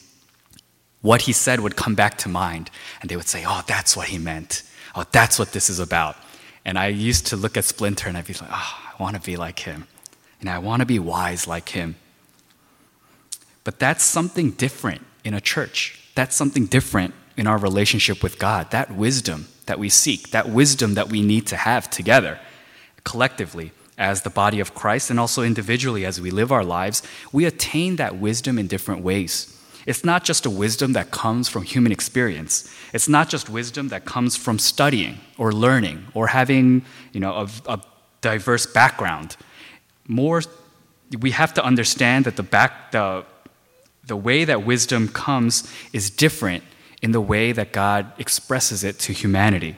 what 1.03 1.23
he 1.23 1.33
said 1.33 1.61
would 1.61 1.77
come 1.77 1.95
back 1.95 2.19
to 2.19 2.29
mind, 2.29 2.69
and 3.01 3.09
they 3.09 3.17
would 3.17 3.29
say, 3.29 3.45
Oh, 3.47 3.63
that's 3.69 3.97
what 3.97 4.09
he 4.09 4.19
meant. 4.19 4.65
Oh, 4.97 5.05
that's 5.13 5.39
what 5.39 5.53
this 5.53 5.71
is 5.71 5.79
about. 5.79 6.17
And 6.65 6.79
I 6.79 6.89
used 6.89 7.27
to 7.29 7.37
look 7.37 7.57
at 7.57 7.65
Splinter 7.65 8.09
and 8.09 8.17
I'd 8.17 8.27
be 8.27 8.35
like, 8.35 8.51
Oh, 8.51 8.79
I 8.99 9.03
want 9.03 9.17
to 9.17 9.23
be 9.23 9.37
like 9.37 9.61
him. 9.61 9.87
And 10.41 10.49
I 10.49 10.59
want 10.59 10.81
to 10.81 10.87
be 10.87 10.99
wise 10.99 11.47
like 11.47 11.71
him. 11.71 11.97
But 13.65 13.79
that's 13.79 14.03
something 14.03 14.53
different 14.53 15.03
in 15.25 15.35
a 15.35 15.41
church. 15.41 16.01
That's 16.15 16.35
something 16.35 16.67
different 16.67 17.15
in 17.37 17.47
our 17.47 17.59
relationship 17.59 18.23
with 18.23 18.39
God. 18.39 18.71
That 18.71 18.95
wisdom 18.95 19.49
that 19.67 19.79
we 19.79 19.89
seek, 19.89 20.31
that 20.31 20.49
wisdom 20.49 20.95
that 20.95 21.09
we 21.09 21.23
need 21.23 21.47
to 21.49 21.57
have 21.57 21.89
together, 21.91 22.39
collectively, 23.05 23.73
as 23.97 24.23
the 24.23 24.31
body 24.31 24.61
of 24.61 24.75
Christ, 24.75 25.11
and 25.11 25.21
also 25.21 25.43
individually 25.43 26.07
as 26.07 26.21
we 26.21 26.31
live 26.31 26.51
our 26.51 26.65
lives, 26.65 27.03
we 27.33 27.45
attain 27.45 27.97
that 27.97 28.17
wisdom 28.17 28.59
in 28.59 28.67
different 28.67 29.03
ways. 29.03 29.60
It's 29.87 30.05
not 30.05 30.25
just 30.25 30.47
a 30.47 30.51
wisdom 30.51 30.93
that 30.93 31.11
comes 31.11 31.49
from 31.49 31.63
human 31.63 31.93
experience. 31.93 32.73
It's 32.93 33.09
not 33.09 33.29
just 33.29 33.49
wisdom 33.49 33.89
that 33.89 34.05
comes 34.05 34.37
from 34.37 34.59
studying 34.59 35.21
or 35.39 35.53
learning 35.53 36.07
or 36.15 36.29
having, 36.29 36.85
you 37.13 37.21
know, 37.21 37.33
a, 37.33 37.49
a 37.67 37.81
diverse 38.21 38.67
background. 38.67 39.37
More, 40.07 40.43
we 41.21 41.31
have 41.31 41.55
to 41.55 41.65
understand 41.65 42.27
that 42.27 42.37
the 42.37 42.43
back, 42.43 42.93
the 42.93 43.25
the 44.11 44.17
way 44.17 44.45
that 44.45 44.67
wisdom 44.67 45.09
comes 45.09 45.73
is 45.93 46.11
different 46.11 46.65
in 47.01 47.13
the 47.13 47.21
way 47.21 47.53
that 47.53 47.73
God 47.73 48.13
expresses 48.19 48.83
it 48.83 48.99
to 49.01 49.13
humanity. 49.13 49.77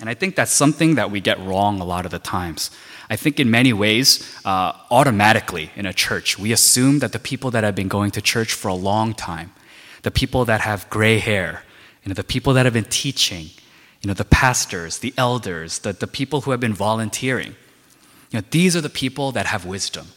And 0.00 0.08
I 0.08 0.14
think 0.14 0.36
that's 0.36 0.52
something 0.52 0.94
that 0.94 1.10
we 1.10 1.20
get 1.20 1.40
wrong 1.40 1.80
a 1.80 1.84
lot 1.84 2.04
of 2.04 2.10
the 2.12 2.18
times. 2.18 2.70
I 3.10 3.16
think 3.16 3.40
in 3.40 3.50
many 3.50 3.72
ways, 3.72 4.22
uh, 4.44 4.72
automatically 4.90 5.70
in 5.74 5.86
a 5.86 5.92
church, 5.92 6.38
we 6.38 6.52
assume 6.52 7.00
that 7.00 7.12
the 7.12 7.18
people 7.18 7.50
that 7.50 7.64
have 7.64 7.74
been 7.74 7.88
going 7.88 8.10
to 8.12 8.22
church 8.22 8.52
for 8.52 8.68
a 8.68 8.74
long 8.74 9.14
time, 9.14 9.52
the 10.02 10.10
people 10.10 10.44
that 10.44 10.60
have 10.60 10.88
gray 10.90 11.18
hair, 11.18 11.64
you 12.04 12.10
know, 12.10 12.14
the 12.14 12.22
people 12.24 12.52
that 12.52 12.64
have 12.64 12.74
been 12.74 12.84
teaching, 12.84 13.46
you 14.02 14.08
know, 14.08 14.14
the 14.14 14.24
pastors, 14.24 14.98
the 14.98 15.12
elders, 15.16 15.80
the, 15.80 15.92
the 15.92 16.06
people 16.06 16.42
who 16.42 16.52
have 16.52 16.60
been 16.60 16.74
volunteering, 16.74 17.56
you 18.30 18.40
know, 18.40 18.44
these 18.50 18.76
are 18.76 18.80
the 18.80 18.90
people 18.90 19.32
that 19.32 19.46
have 19.46 19.64
wisdom. 19.64 20.08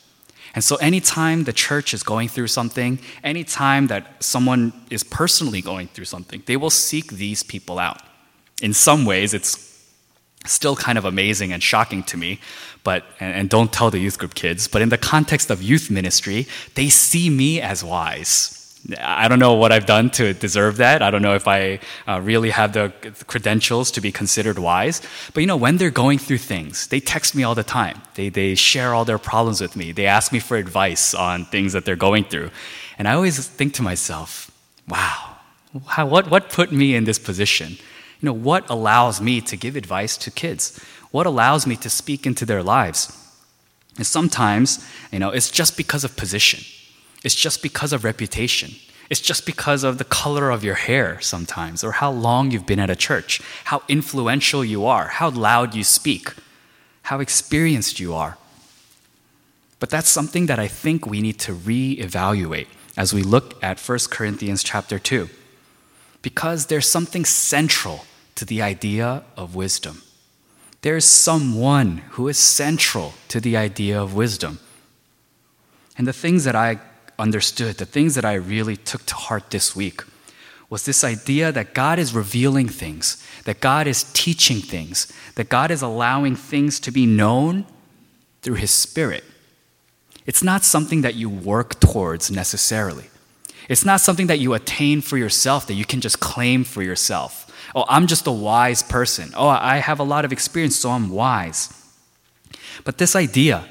And 0.53 0.63
so, 0.63 0.75
anytime 0.75 1.45
the 1.45 1.53
church 1.53 1.93
is 1.93 2.03
going 2.03 2.27
through 2.27 2.47
something, 2.47 3.00
anytime 3.23 3.88
that 3.88 4.21
someone 4.21 4.73
is 4.89 5.01
personally 5.03 5.61
going 5.61 5.88
through 5.88 6.05
something, 6.05 6.43
they 6.45 6.57
will 6.57 6.69
seek 6.69 7.13
these 7.13 7.41
people 7.41 7.79
out. 7.79 8.01
In 8.61 8.73
some 8.73 9.05
ways, 9.05 9.33
it's 9.33 9.70
still 10.45 10.75
kind 10.75 10.98
of 10.98 11.05
amazing 11.05 11.53
and 11.53 11.62
shocking 11.62 12.03
to 12.03 12.17
me, 12.17 12.39
but, 12.83 13.05
and, 13.19 13.33
and 13.36 13.50
don't 13.50 13.71
tell 13.71 13.91
the 13.91 14.00
youth 14.00 14.17
group 14.17 14.33
kids, 14.33 14.67
but 14.67 14.81
in 14.81 14.89
the 14.89 14.98
context 14.98 15.50
of 15.50 15.62
youth 15.62 15.89
ministry, 15.91 16.48
they 16.75 16.89
see 16.89 17.29
me 17.29 17.62
as 17.62 17.83
wise. 17.83 18.57
I 19.00 19.27
don't 19.27 19.38
know 19.38 19.53
what 19.53 19.71
I've 19.71 19.86
done 19.86 20.10
to 20.12 20.33
deserve 20.33 20.77
that. 20.77 21.03
I 21.03 21.12
don't 21.12 21.21
know 21.21 21.36
if 21.36 21.48
I 21.48 21.79
uh, 22.07 22.19
really 22.21 22.50
have 22.50 22.74
the 22.74 22.91
credentials 23.27 23.91
to 23.91 24.01
be 24.01 24.12
considered 24.12 24.57
wise. 24.57 25.01
But 25.33 25.41
you 25.41 25.48
know, 25.48 25.55
when 25.55 25.77
they're 25.77 25.91
going 25.91 26.17
through 26.17 26.39
things, 26.39 26.88
they 26.88 27.00
text 27.00 27.36
me 27.36 27.43
all 27.43 27.53
the 27.53 27.63
time. 27.63 28.01
They, 28.15 28.29
they 28.29 28.55
share 28.55 28.95
all 28.95 29.05
their 29.05 29.19
problems 29.19 29.62
with 29.62 29.75
me. 29.75 29.91
They 29.91 30.07
ask 30.07 30.33
me 30.33 30.39
for 30.39 30.57
advice 30.57 31.13
on 31.13 31.45
things 31.45 31.74
that 31.74 31.86
they're 31.86 31.95
going 31.95 32.24
through. 32.24 32.50
And 32.98 33.07
I 33.07 33.13
always 33.13 33.48
think 33.48 33.75
to 33.75 33.83
myself, 33.83 34.50
wow, 34.88 35.38
how, 35.86 36.07
what, 36.07 36.31
what 36.31 36.50
put 36.50 36.71
me 36.71 36.95
in 36.95 37.03
this 37.03 37.19
position? 37.19 37.77
You 38.21 38.27
know, 38.27 38.33
what 38.33 38.69
allows 38.69 39.19
me 39.19 39.41
to 39.41 39.57
give 39.57 39.75
advice 39.75 40.15
to 40.17 40.31
kids? 40.31 40.79
What 41.09 41.25
allows 41.25 41.65
me 41.65 41.75
to 41.77 41.89
speak 41.89 42.25
into 42.25 42.45
their 42.45 42.61
lives? 42.61 43.17
And 43.97 44.05
sometimes, 44.05 44.87
you 45.11 45.19
know, 45.19 45.31
it's 45.31 45.49
just 45.49 45.75
because 45.75 46.03
of 46.03 46.15
position. 46.15 46.63
It's 47.23 47.35
just 47.35 47.61
because 47.61 47.93
of 47.93 48.03
reputation. 48.03 48.71
It's 49.09 49.19
just 49.19 49.45
because 49.45 49.83
of 49.83 49.97
the 49.97 50.05
color 50.05 50.51
of 50.51 50.63
your 50.63 50.75
hair 50.75 51.19
sometimes, 51.19 51.83
or 51.83 51.93
how 51.93 52.11
long 52.11 52.51
you've 52.51 52.65
been 52.65 52.79
at 52.79 52.89
a 52.89 52.95
church, 52.95 53.41
how 53.65 53.83
influential 53.89 54.63
you 54.63 54.85
are, 54.85 55.07
how 55.07 55.29
loud 55.29 55.75
you 55.75 55.83
speak, 55.83 56.33
how 57.03 57.19
experienced 57.19 57.99
you 57.99 58.13
are. 58.13 58.37
But 59.79 59.89
that's 59.89 60.09
something 60.09 60.45
that 60.45 60.59
I 60.59 60.67
think 60.67 61.05
we 61.05 61.21
need 61.21 61.39
to 61.39 61.53
reevaluate 61.53 62.67
as 62.95 63.13
we 63.13 63.23
look 63.23 63.61
at 63.63 63.79
1 63.79 63.99
Corinthians 64.11 64.63
chapter 64.63 64.99
2. 64.99 65.27
Because 66.21 66.67
there's 66.67 66.87
something 66.87 67.25
central 67.25 68.05
to 68.35 68.45
the 68.45 68.61
idea 68.61 69.23
of 69.38 69.55
wisdom. 69.55 70.01
There's 70.81 71.05
someone 71.05 71.97
who 72.11 72.27
is 72.27 72.38
central 72.38 73.13
to 73.27 73.39
the 73.39 73.55
idea 73.55 74.01
of 74.01 74.15
wisdom. 74.15 74.59
And 75.97 76.07
the 76.07 76.13
things 76.13 76.43
that 76.45 76.55
I 76.55 76.79
understood, 77.19 77.77
the 77.77 77.85
things 77.85 78.15
that 78.15 78.25
I 78.25 78.33
really 78.33 78.77
took 78.77 79.05
to 79.05 79.15
heart 79.15 79.51
this 79.51 79.75
week, 79.75 80.01
was 80.69 80.85
this 80.85 81.03
idea 81.03 81.51
that 81.51 81.73
God 81.73 82.00
is 82.00 82.13
revealing 82.13 82.69
things, 82.69 83.23
that 83.43 83.59
God 83.59 83.88
is 83.88 84.03
teaching 84.13 84.59
things, 84.59 85.11
that 85.35 85.50
God 85.50 85.69
is 85.69 85.81
allowing 85.81 86.35
things 86.35 86.79
to 86.79 86.91
be 86.91 87.05
known 87.05 87.65
through 88.41 88.55
His 88.55 88.71
Spirit. 88.71 89.23
It's 90.25 90.41
not 90.41 90.63
something 90.63 91.01
that 91.01 91.15
you 91.15 91.29
work 91.29 91.79
towards 91.79 92.31
necessarily. 92.31 93.09
It's 93.67 93.85
not 93.85 94.01
something 94.01 94.27
that 94.27 94.39
you 94.39 94.53
attain 94.53 95.01
for 95.01 95.17
yourself, 95.17 95.67
that 95.67 95.73
you 95.73 95.85
can 95.85 96.01
just 96.01 96.19
claim 96.19 96.63
for 96.63 96.81
yourself. 96.81 97.50
Oh, 97.73 97.85
I'm 97.87 98.07
just 98.07 98.27
a 98.27 98.31
wise 98.31 98.83
person. 98.83 99.31
Oh, 99.35 99.47
I 99.47 99.77
have 99.77 99.99
a 99.99 100.03
lot 100.03 100.25
of 100.25 100.31
experience, 100.31 100.75
so 100.75 100.91
I'm 100.91 101.09
wise. 101.09 101.73
But 102.83 102.97
this 102.97 103.15
idea 103.15 103.65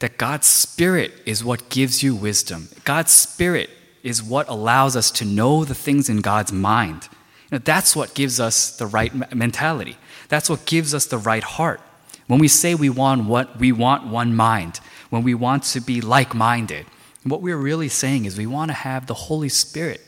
that 0.00 0.18
God's 0.18 0.46
Spirit 0.46 1.12
is 1.24 1.44
what 1.44 1.68
gives 1.70 2.02
you 2.02 2.14
wisdom. 2.14 2.68
God's 2.84 3.12
Spirit 3.12 3.70
is 4.02 4.22
what 4.22 4.48
allows 4.48 4.96
us 4.96 5.10
to 5.12 5.24
know 5.24 5.64
the 5.64 5.74
things 5.74 6.08
in 6.08 6.20
God's 6.20 6.52
mind. 6.52 7.08
You 7.50 7.58
know, 7.58 7.62
that's 7.64 7.94
what 7.94 8.14
gives 8.14 8.40
us 8.40 8.76
the 8.76 8.86
right 8.86 9.34
mentality. 9.34 9.96
That's 10.28 10.50
what 10.50 10.66
gives 10.66 10.94
us 10.94 11.06
the 11.06 11.18
right 11.18 11.44
heart. 11.44 11.80
When 12.26 12.38
we 12.38 12.48
say 12.48 12.74
we 12.74 12.90
want 12.90 13.26
what 13.26 13.58
we 13.58 13.70
want 13.70 14.06
one 14.06 14.34
mind, 14.34 14.80
when 15.10 15.22
we 15.22 15.34
want 15.34 15.62
to 15.64 15.80
be 15.80 16.00
like-minded, 16.00 16.86
what 17.22 17.40
we're 17.40 17.56
really 17.56 17.88
saying 17.88 18.24
is 18.24 18.36
we 18.36 18.46
want 18.46 18.70
to 18.70 18.74
have 18.74 19.06
the 19.06 19.14
Holy 19.14 19.48
Spirit 19.48 20.00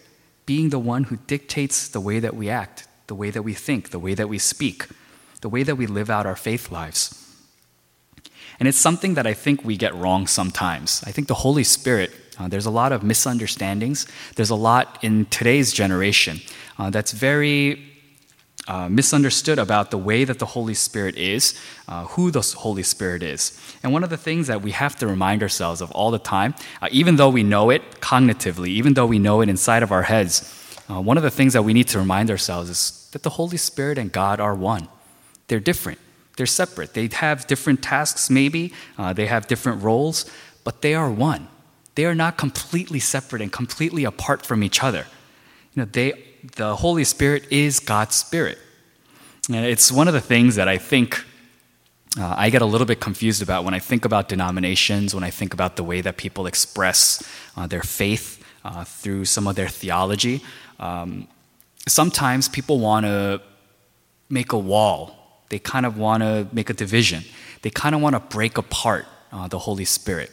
being 0.47 0.71
the 0.71 0.79
one 0.79 1.05
who 1.05 1.17
dictates 1.17 1.89
the 1.89 2.01
way 2.01 2.19
that 2.21 2.35
we 2.35 2.49
act, 2.49 2.87
the 3.07 3.15
way 3.15 3.31
that 3.31 3.43
we 3.43 3.55
think, 3.55 3.91
the 3.91 3.99
way 3.99 4.15
that 4.15 4.29
we 4.29 4.39
speak, 4.39 4.87
the 5.41 5.49
way 5.49 5.63
that 5.63 5.77
we 5.77 5.87
live 5.87 6.11
out 6.11 6.27
our 6.27 6.37
faith 6.37 6.71
lives. 6.71 7.23
And 8.59 8.69
it's 8.69 8.79
something 8.79 9.15
that 9.15 9.27
I 9.27 9.35
think 9.35 9.65
we 9.65 9.77
get 9.77 9.95
wrong 9.95 10.27
sometimes. 10.27 11.03
I 11.07 11.13
think 11.13 11.29
the 11.29 11.35
Holy 11.35 11.65
Spirit, 11.65 12.11
uh, 12.39 12.49
there's 12.49 12.67
a 12.67 12.71
lot 12.71 12.93
of 12.93 13.03
misunderstandings. 13.03 14.07
There's 14.35 14.51
a 14.51 14.55
lot 14.57 14.99
in 15.03 15.27
today's 15.27 15.73
generation 15.73 16.41
uh, 16.79 16.91
that's 16.91 17.13
very 17.13 17.83
uh, 18.69 18.89
misunderstood 18.89 19.59
about 19.59 19.91
the 19.91 19.99
way 19.99 20.25
that 20.25 20.39
the 20.39 20.47
Holy 20.47 20.75
Spirit 20.75 21.17
is, 21.17 21.61
uh, 21.87 22.05
who 22.07 22.31
the 22.31 22.41
Holy 22.41 22.83
Spirit 22.83 23.23
is. 23.23 23.61
And 23.83 23.93
one 23.93 24.03
of 24.03 24.11
the 24.11 24.17
things 24.17 24.49
that 24.49 24.63
we 24.63 24.73
have 24.73 24.97
to 24.97 25.07
remind 25.07 25.43
ourselves 25.43 25.81
of 25.81 25.91
all 25.93 26.11
the 26.11 26.19
time, 26.19 26.55
uh, 26.83 26.89
even 26.91 27.17
though 27.17 27.31
we 27.31 27.43
know 27.43 27.71
it 27.71 28.01
cognitively, 28.01 28.69
even 28.69 28.95
though 28.95 29.07
we 29.07 29.19
know 29.19 29.41
it 29.41 29.49
inside 29.49 29.83
of 29.83 29.93
our 29.93 30.03
heads, 30.03 30.66
uh, 30.89 31.01
one 31.01 31.17
of 31.17 31.23
the 31.23 31.31
things 31.31 31.53
that 31.53 31.63
we 31.63 31.73
need 31.73 31.89
to 31.89 31.99
remind 31.99 32.31
ourselves 32.31 32.71
is 32.71 33.09
that 33.13 33.23
the 33.23 33.31
Holy 33.31 33.57
Spirit 33.57 33.99
and 33.99 34.13
God 34.13 34.41
are 34.41 34.55
one. 34.55 34.89
They're 35.49 35.61
different, 35.61 35.99
they're 36.37 36.47
separate. 36.47 36.95
They 36.95 37.09
have 37.13 37.47
different 37.47 37.83
tasks, 37.83 38.31
maybe, 38.31 38.73
uh, 38.99 39.13
they 39.13 39.27
have 39.27 39.47
different 39.47 39.83
roles, 39.83 40.31
but 40.65 40.83
they 40.83 40.95
are 40.95 41.11
one. 41.11 41.49
They 41.95 42.05
are 42.05 42.15
not 42.15 42.37
completely 42.37 43.01
separate 43.01 43.41
and 43.41 43.51
completely 43.51 44.05
apart 44.05 44.45
from 44.45 44.63
each 44.63 44.83
other. 44.83 45.07
You 45.75 45.83
know, 45.83 45.89
they, 45.91 46.25
the 46.57 46.77
Holy 46.77 47.05
Spirit 47.05 47.51
is 47.51 47.81
God's 47.81 48.15
Spirit. 48.15 48.59
And 49.49 49.65
it's 49.65 49.91
one 49.91 50.09
of 50.09 50.15
the 50.15 50.21
things 50.21 50.57
that 50.57 50.69
I 50.69 50.77
think 50.79 51.25
uh, 52.19 52.35
I 52.37 52.51
get 52.51 52.63
a 52.63 52.67
little 52.67 52.87
bit 52.87 53.01
confused 53.01 53.43
about 53.43 53.65
when 53.65 53.75
I 53.75 53.79
think 53.79 54.05
about 54.05 54.29
denominations, 54.29 55.15
when 55.15 55.23
I 55.23 55.31
think 55.31 55.53
about 55.53 55.77
the 55.77 55.85
way 55.85 56.01
that 56.01 56.17
people 56.17 56.47
express 56.47 57.23
uh, 57.57 57.67
their 57.67 57.83
faith 57.83 58.43
uh, 58.65 58.85
through 58.85 59.27
some 59.27 59.47
of 59.47 59.55
their 59.55 59.69
theology. 59.69 60.43
Um, 60.79 61.29
sometimes 61.89 62.49
people 62.49 62.79
want 62.81 63.07
to 63.07 63.41
make 64.29 64.53
a 64.53 64.59
wall, 64.59 65.43
they 65.49 65.59
kind 65.59 65.87
of 65.87 65.99
want 65.99 66.23
to 66.23 66.49
make 66.53 66.71
a 66.71 66.75
division, 66.75 67.25
they 67.63 67.71
kind 67.71 67.95
of 67.95 68.01
want 68.01 68.15
to 68.15 68.21
break 68.21 68.59
apart 68.59 69.07
uh, 69.33 69.49
the 69.49 69.59
Holy 69.59 69.85
Spirit. 69.85 70.31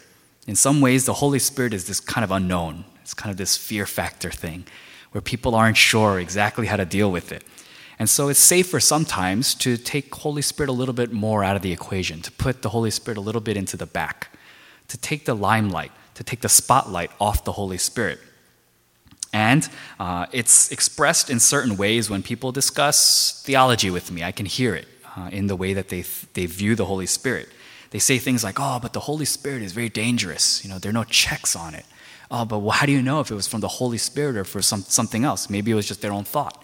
In 0.47 0.55
some 0.55 0.81
ways, 0.81 1.05
the 1.05 1.13
Holy 1.13 1.39
Spirit 1.39 1.73
is 1.73 1.87
this 1.87 1.99
kind 1.99 2.23
of 2.23 2.31
unknown, 2.31 2.85
it's 3.01 3.13
kind 3.13 3.31
of 3.31 3.37
this 3.37 3.55
fear 3.55 3.85
factor 3.85 4.31
thing 4.31 4.65
where 5.11 5.21
people 5.21 5.53
aren't 5.53 5.77
sure 5.77 6.19
exactly 6.19 6.65
how 6.65 6.75
to 6.75 6.85
deal 6.85 7.11
with 7.11 7.31
it. 7.31 7.43
And 7.99 8.09
so 8.09 8.29
it's 8.29 8.39
safer 8.39 8.79
sometimes 8.79 9.53
to 9.55 9.77
take 9.77 10.13
Holy 10.13 10.41
Spirit 10.41 10.69
a 10.69 10.73
little 10.73 10.95
bit 10.95 11.13
more 11.13 11.43
out 11.43 11.55
of 11.55 11.61
the 11.61 11.71
equation, 11.71 12.21
to 12.21 12.31
put 12.31 12.63
the 12.63 12.69
Holy 12.69 12.89
Spirit 12.89 13.17
a 13.17 13.21
little 13.21 13.39
bit 13.39 13.55
into 13.55 13.77
the 13.77 13.85
back, 13.85 14.35
to 14.87 14.97
take 14.97 15.25
the 15.25 15.35
limelight, 15.35 15.91
to 16.15 16.23
take 16.23 16.41
the 16.41 16.49
spotlight 16.49 17.11
off 17.19 17.43
the 17.43 17.51
Holy 17.51 17.77
Spirit. 17.77 18.19
And 19.33 19.67
uh, 19.99 20.27
it's 20.31 20.71
expressed 20.71 21.31
in 21.31 21.39
certain 21.39 21.75
ways 21.75 22.09
when 22.09 22.21
people 22.21 22.51
discuss 22.51 23.41
theology 23.43 23.89
with 23.89 24.11
me. 24.11 24.23
I 24.23 24.31
can 24.31 24.45
hear 24.45 24.75
it 24.75 24.87
uh, 25.17 25.29
in 25.31 25.47
the 25.47 25.55
way 25.55 25.73
that 25.73 25.89
they, 25.89 26.05
they 26.33 26.45
view 26.45 26.75
the 26.75 26.85
Holy 26.85 27.07
Spirit. 27.07 27.49
They 27.89 27.99
say 27.99 28.19
things 28.19 28.43
like, 28.43 28.59
oh, 28.59 28.79
but 28.79 28.93
the 28.93 29.01
Holy 29.01 29.25
Spirit 29.25 29.63
is 29.63 29.73
very 29.73 29.89
dangerous. 29.89 30.63
You 30.63 30.69
know, 30.69 30.77
there 30.77 30.91
are 30.91 30.93
no 30.93 31.03
checks 31.03 31.55
on 31.55 31.73
it. 31.73 31.85
Oh, 32.29 32.45
but 32.45 32.59
well, 32.59 32.71
how 32.71 32.85
do 32.85 32.91
you 32.91 33.01
know 33.01 33.19
if 33.19 33.31
it 33.31 33.35
was 33.35 33.47
from 33.47 33.61
the 33.61 33.67
Holy 33.67 33.97
Spirit 33.97 34.37
or 34.37 34.43
for 34.43 34.61
some, 34.61 34.81
something 34.81 35.23
else? 35.23 35.49
Maybe 35.49 35.71
it 35.71 35.75
was 35.75 35.87
just 35.87 36.01
their 36.01 36.11
own 36.11 36.23
thought. 36.23 36.63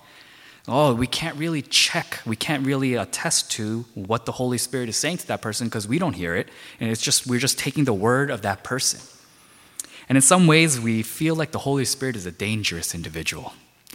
Oh, 0.68 0.94
we 0.94 1.08
can't 1.08 1.36
really 1.38 1.64
check, 1.64 2.20
we 2.26 2.36
can't 2.36 2.66
really 2.66 2.94
attest 2.94 3.52
to 3.54 3.86
what 3.96 4.26
the 4.26 4.32
Holy 4.34 4.60
Spirit 4.60 4.90
is 4.90 4.98
saying 4.98 5.18
to 5.18 5.28
that 5.28 5.42
person 5.42 5.68
because 5.68 5.88
we 5.88 5.98
don't 5.98 6.14
hear 6.14 6.36
it. 6.36 6.50
And 6.80 6.92
it's 6.92 7.02
just, 7.02 7.26
we're 7.26 7.40
just 7.40 7.58
taking 7.58 7.86
the 7.86 7.94
word 7.94 8.30
of 8.30 8.44
that 8.44 8.64
person. 8.64 9.00
And 10.10 10.18
in 10.18 10.22
some 10.24 10.48
ways, 10.48 10.80
we 10.80 11.04
feel 11.04 11.36
like 11.36 11.52
the 11.52 11.60
Holy 11.60 11.86
Spirit 11.86 12.16
is 12.16 12.26
a 12.26 12.32
dangerous 12.32 12.96
individual. 12.96 13.54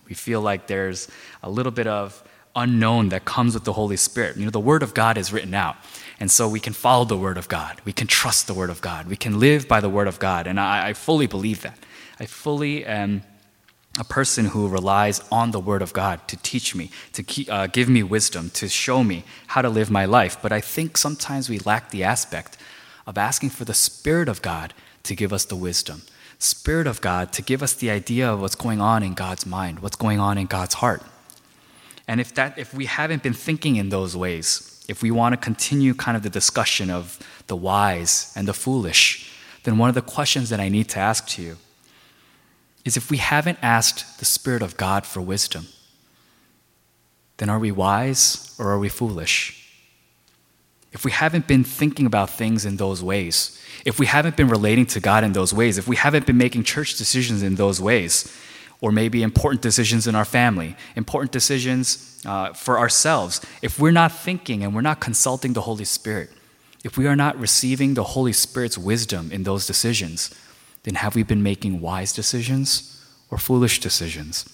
We 0.08 0.14
feel 0.14 0.40
like 0.40 0.68
there's 0.68 1.08
a 1.42 1.50
little 1.50 1.72
bit 1.72 1.88
of 1.88 2.22
unknown 2.56 3.08
that 3.08 3.24
comes 3.24 3.54
with 3.54 3.64
the 3.64 3.72
Holy 3.72 3.96
Spirit. 3.96 4.36
You 4.36 4.44
know, 4.44 4.50
the 4.50 4.60
Word 4.60 4.82
of 4.82 4.94
God 4.94 5.18
is 5.18 5.32
written 5.32 5.54
out. 5.54 5.76
And 6.20 6.30
so 6.30 6.48
we 6.48 6.60
can 6.60 6.72
follow 6.72 7.04
the 7.04 7.16
Word 7.16 7.36
of 7.36 7.48
God. 7.48 7.80
We 7.84 7.92
can 7.92 8.06
trust 8.06 8.46
the 8.46 8.54
Word 8.54 8.70
of 8.70 8.80
God. 8.80 9.08
We 9.08 9.16
can 9.16 9.40
live 9.40 9.66
by 9.66 9.80
the 9.80 9.88
Word 9.88 10.06
of 10.06 10.20
God. 10.20 10.46
And 10.46 10.60
I, 10.60 10.90
I 10.90 10.92
fully 10.92 11.26
believe 11.26 11.62
that. 11.62 11.78
I 12.20 12.26
fully 12.26 12.84
am 12.84 13.22
a 13.98 14.04
person 14.04 14.46
who 14.46 14.68
relies 14.68 15.20
on 15.32 15.50
the 15.50 15.60
Word 15.60 15.82
of 15.82 15.92
God 15.92 16.26
to 16.28 16.36
teach 16.36 16.74
me, 16.74 16.90
to 17.12 17.22
keep, 17.22 17.50
uh, 17.52 17.66
give 17.66 17.88
me 17.88 18.02
wisdom, 18.02 18.50
to 18.50 18.68
show 18.68 19.02
me 19.02 19.24
how 19.48 19.62
to 19.62 19.68
live 19.68 19.90
my 19.90 20.04
life. 20.04 20.40
But 20.40 20.52
I 20.52 20.60
think 20.60 20.96
sometimes 20.96 21.48
we 21.48 21.58
lack 21.60 21.90
the 21.90 22.04
aspect 22.04 22.56
of 23.06 23.18
asking 23.18 23.50
for 23.50 23.64
the 23.64 23.74
Spirit 23.74 24.28
of 24.28 24.42
God 24.42 24.72
to 25.04 25.14
give 25.14 25.32
us 25.32 25.44
the 25.44 25.56
wisdom. 25.56 26.02
Spirit 26.38 26.86
of 26.86 27.00
God 27.00 27.32
to 27.32 27.42
give 27.42 27.62
us 27.62 27.72
the 27.74 27.90
idea 27.90 28.30
of 28.30 28.40
what's 28.40 28.54
going 28.54 28.80
on 28.80 29.02
in 29.02 29.14
God's 29.14 29.46
mind, 29.46 29.80
what's 29.80 29.96
going 29.96 30.20
on 30.20 30.36
in 30.36 30.46
God's 30.46 30.74
heart. 30.74 31.02
And 32.06 32.20
if 32.20 32.34
that 32.34 32.58
if 32.58 32.74
we 32.74 32.86
haven't 32.86 33.22
been 33.22 33.32
thinking 33.32 33.76
in 33.76 33.88
those 33.88 34.16
ways, 34.16 34.84
if 34.88 35.02
we 35.02 35.10
want 35.10 35.32
to 35.32 35.36
continue 35.36 35.94
kind 35.94 36.16
of 36.16 36.22
the 36.22 36.30
discussion 36.30 36.90
of 36.90 37.18
the 37.46 37.56
wise 37.56 38.32
and 38.36 38.46
the 38.46 38.52
foolish, 38.52 39.32
then 39.62 39.78
one 39.78 39.88
of 39.88 39.94
the 39.94 40.02
questions 40.02 40.50
that 40.50 40.60
I 40.60 40.68
need 40.68 40.88
to 40.90 40.98
ask 40.98 41.26
to 41.28 41.42
you 41.42 41.56
is 42.84 42.96
if 42.96 43.10
we 43.10 43.16
haven't 43.16 43.58
asked 43.62 44.18
the 44.18 44.26
Spirit 44.26 44.60
of 44.60 44.76
God 44.76 45.06
for 45.06 45.22
wisdom, 45.22 45.66
then 47.38 47.48
are 47.48 47.58
we 47.58 47.72
wise 47.72 48.54
or 48.58 48.70
are 48.70 48.78
we 48.78 48.90
foolish? 48.90 49.60
If 50.92 51.04
we 51.04 51.10
haven't 51.10 51.48
been 51.48 51.64
thinking 51.64 52.06
about 52.06 52.30
things 52.30 52.64
in 52.64 52.76
those 52.76 53.02
ways, 53.02 53.60
if 53.84 53.98
we 53.98 54.06
haven't 54.06 54.36
been 54.36 54.48
relating 54.48 54.86
to 54.86 55.00
God 55.00 55.24
in 55.24 55.32
those 55.32 55.52
ways, 55.52 55.78
if 55.78 55.86
we 55.86 55.96
haven't 55.96 56.26
been 56.26 56.38
making 56.38 56.64
church 56.64 56.96
decisions 56.96 57.42
in 57.42 57.56
those 57.56 57.80
ways, 57.80 58.34
or 58.80 58.92
maybe 58.92 59.22
important 59.22 59.62
decisions 59.62 60.06
in 60.06 60.14
our 60.14 60.24
family, 60.24 60.76
important 60.96 61.32
decisions 61.32 62.22
uh, 62.26 62.52
for 62.52 62.78
ourselves, 62.78 63.40
if 63.62 63.78
we're 63.78 63.90
not 63.90 64.12
thinking 64.12 64.62
and 64.62 64.74
we're 64.74 64.80
not 64.80 65.00
consulting 65.00 65.52
the 65.52 65.62
Holy 65.62 65.84
Spirit, 65.84 66.30
if 66.82 66.98
we 66.98 67.06
are 67.06 67.16
not 67.16 67.38
receiving 67.38 67.94
the 67.94 68.04
Holy 68.04 68.32
Spirit's 68.32 68.76
wisdom 68.76 69.32
in 69.32 69.44
those 69.44 69.66
decisions, 69.66 70.34
then 70.82 70.96
have 70.96 71.14
we 71.14 71.22
been 71.22 71.42
making 71.42 71.80
wise 71.80 72.12
decisions 72.12 73.02
or 73.30 73.38
foolish 73.38 73.80
decisions? 73.80 74.48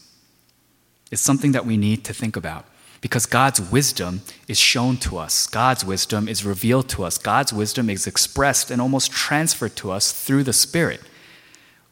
It's 1.11 1.23
something 1.23 1.53
that 1.53 1.67
we 1.67 1.77
need 1.77 2.05
to 2.05 2.15
think 2.15 2.37
about 2.37 2.67
because 3.01 3.27
God's 3.27 3.61
wisdom 3.61 4.23
is 4.47 4.59
shown 4.59 4.97
to 4.99 5.17
us. 5.17 5.47
God's 5.47 5.85
wisdom 5.85 6.29
is 6.29 6.45
revealed 6.45 6.89
to 6.91 7.05
us. 7.05 7.17
God's 7.17 7.53
wisdom 7.53 7.89
is 7.89 8.07
expressed 8.07 8.71
and 8.71 8.81
almost 8.81 9.11
transferred 9.11 9.77
to 9.77 9.91
us 9.91 10.13
through 10.13 10.45
the 10.45 10.53
Spirit. 10.53 11.01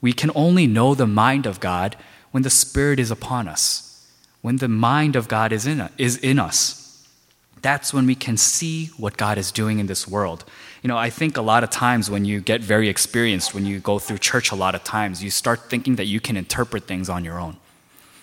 We 0.00 0.12
can 0.12 0.30
only 0.34 0.66
know 0.66 0.94
the 0.94 1.06
mind 1.06 1.46
of 1.46 1.60
God 1.60 1.96
when 2.30 2.42
the 2.42 2.50
Spirit 2.50 3.00
is 3.00 3.10
upon 3.10 3.48
us, 3.48 4.06
when 4.42 4.56
the 4.56 4.68
mind 4.68 5.16
of 5.16 5.28
God 5.28 5.52
is 5.52 5.66
in, 5.66 5.88
is 5.96 6.18
in 6.18 6.38
us. 6.38 7.06
That's 7.62 7.92
when 7.92 8.06
we 8.06 8.14
can 8.14 8.36
see 8.36 8.86
what 8.98 9.16
God 9.16 9.38
is 9.38 9.50
doing 9.50 9.78
in 9.78 9.86
this 9.86 10.06
world. 10.06 10.44
You 10.82 10.88
know, 10.88 10.96
I 10.96 11.10
think 11.10 11.36
a 11.36 11.42
lot 11.42 11.64
of 11.64 11.70
times 11.70 12.08
when 12.08 12.24
you 12.24 12.40
get 12.40 12.60
very 12.60 12.88
experienced, 12.88 13.52
when 13.52 13.66
you 13.66 13.80
go 13.80 13.98
through 13.98 14.18
church 14.18 14.52
a 14.52 14.54
lot 14.54 14.74
of 14.74 14.84
times, 14.84 15.24
you 15.24 15.30
start 15.30 15.68
thinking 15.68 15.96
that 15.96 16.06
you 16.06 16.20
can 16.20 16.36
interpret 16.36 16.84
things 16.84 17.08
on 17.08 17.24
your 17.24 17.40
own. 17.40 17.56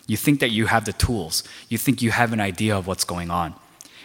You 0.08 0.18
think 0.18 0.40
that 0.40 0.52
you 0.52 0.68
have 0.68 0.86
the 0.86 0.94
tools, 0.94 1.44
you 1.70 1.78
think 1.78 2.02
you 2.02 2.12
have 2.12 2.32
an 2.34 2.40
idea 2.40 2.78
of 2.78 2.88
what's 2.88 3.04
going 3.04 3.32
on. 3.32 3.56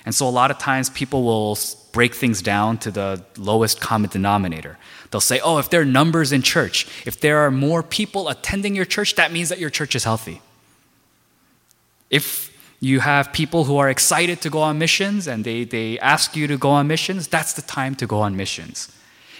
And 0.06 0.14
so 0.14 0.26
a 0.26 0.30
lot 0.30 0.50
of 0.50 0.58
times 0.58 0.88
people 0.88 1.22
will 1.24 1.58
break 1.92 2.14
things 2.14 2.40
down 2.40 2.78
to 2.78 2.90
the 2.90 3.22
lowest 3.36 3.80
common 3.80 4.08
denominator. 4.08 4.78
They'll 5.10 5.20
say, 5.20 5.40
oh, 5.40 5.58
if 5.58 5.68
there 5.68 5.82
are 5.82 5.84
numbers 5.84 6.32
in 6.32 6.40
church, 6.40 6.86
if 7.04 7.20
there 7.20 7.38
are 7.38 7.50
more 7.50 7.82
people 7.82 8.28
attending 8.28 8.74
your 8.74 8.86
church, 8.86 9.16
that 9.16 9.30
means 9.32 9.50
that 9.50 9.58
your 9.58 9.70
church 9.70 9.94
is 9.94 10.04
healthy. 10.04 10.40
If 12.08 12.50
you 12.80 13.00
have 13.00 13.32
people 13.32 13.64
who 13.64 13.76
are 13.76 13.90
excited 13.90 14.40
to 14.40 14.48
go 14.48 14.60
on 14.60 14.78
missions 14.78 15.26
and 15.26 15.44
they, 15.44 15.64
they 15.64 15.98
ask 15.98 16.34
you 16.34 16.46
to 16.46 16.56
go 16.56 16.70
on 16.70 16.86
missions, 16.86 17.28
that's 17.28 17.52
the 17.52 17.62
time 17.62 17.94
to 17.96 18.06
go 18.06 18.20
on 18.20 18.36
missions. 18.36 18.90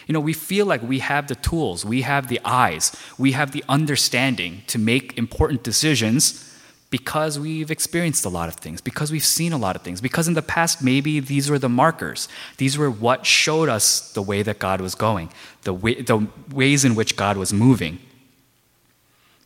You 0.07 0.13
know, 0.13 0.21
we 0.21 0.35
feel 0.35 0.67
like 0.67 0.83
we 0.83 0.99
have 0.99 1.29
the 1.29 1.37
tools, 1.37 1.85
we 1.85 2.03
have 2.03 2.29
the 2.29 2.41
eyes, 2.45 2.95
we 3.17 3.33
have 3.33 3.53
the 3.53 3.65
understanding 3.69 4.63
to 4.67 4.79
make 4.79 5.17
important 5.17 5.63
decisions 5.63 6.50
because 6.91 7.39
we've 7.39 7.71
experienced 7.71 8.25
a 8.25 8.29
lot 8.29 8.49
of 8.49 8.57
things, 8.57 8.81
because 8.81 9.13
we've 9.13 9.25
seen 9.25 9.53
a 9.53 9.57
lot 9.57 9.77
of 9.77 9.83
things, 9.83 10.01
because 10.01 10.27
in 10.27 10.35
the 10.35 10.43
past, 10.43 10.83
maybe 10.83 11.21
these 11.21 11.49
were 11.49 11.59
the 11.59 11.69
markers. 11.69 12.29
These 12.57 12.77
were 12.77 12.91
what 12.91 13.25
showed 13.25 13.69
us 13.69 14.13
the 14.13 14.23
way 14.23 14.43
that 14.43 14.59
God 14.59 14.81
was 14.81 14.97
going, 14.97 15.31
the, 15.63 15.73
way, 15.73 16.03
the 16.03 16.27
ways 16.53 16.85
in 16.85 16.97
which 16.97 17.17
God 17.17 17.37
was 17.37 17.53
moving. 17.53 18.01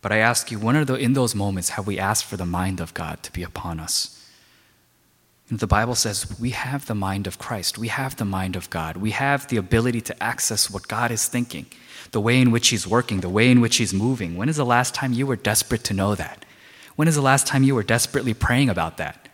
But 0.00 0.10
I 0.10 0.18
ask 0.18 0.50
you, 0.50 0.58
when 0.58 0.76
are 0.76 0.84
the, 0.84 0.94
in 0.94 1.12
those 1.12 1.34
moments 1.34 1.70
have 1.70 1.86
we 1.86 1.98
asked 1.98 2.24
for 2.24 2.38
the 2.38 2.46
mind 2.46 2.80
of 2.80 2.94
God 2.94 3.22
to 3.22 3.32
be 3.32 3.42
upon 3.42 3.78
us? 3.78 4.10
The 5.50 5.66
Bible 5.66 5.94
says 5.94 6.38
we 6.40 6.50
have 6.50 6.86
the 6.86 6.94
mind 6.94 7.26
of 7.26 7.38
Christ. 7.38 7.76
We 7.76 7.88
have 7.88 8.16
the 8.16 8.24
mind 8.24 8.56
of 8.56 8.70
God. 8.70 8.96
We 8.96 9.10
have 9.10 9.46
the 9.48 9.58
ability 9.58 10.00
to 10.02 10.22
access 10.22 10.70
what 10.70 10.88
God 10.88 11.10
is 11.10 11.28
thinking, 11.28 11.66
the 12.12 12.20
way 12.20 12.40
in 12.40 12.50
which 12.50 12.68
He's 12.68 12.86
working, 12.86 13.20
the 13.20 13.28
way 13.28 13.50
in 13.50 13.60
which 13.60 13.76
He's 13.76 13.92
moving. 13.92 14.36
When 14.36 14.48
is 14.48 14.56
the 14.56 14.64
last 14.64 14.94
time 14.94 15.12
you 15.12 15.26
were 15.26 15.36
desperate 15.36 15.84
to 15.84 15.94
know 15.94 16.14
that? 16.14 16.44
When 16.96 17.08
is 17.08 17.14
the 17.14 17.22
last 17.22 17.46
time 17.46 17.62
you 17.62 17.74
were 17.74 17.82
desperately 17.82 18.34
praying 18.34 18.70
about 18.70 18.96
that? 18.98 19.28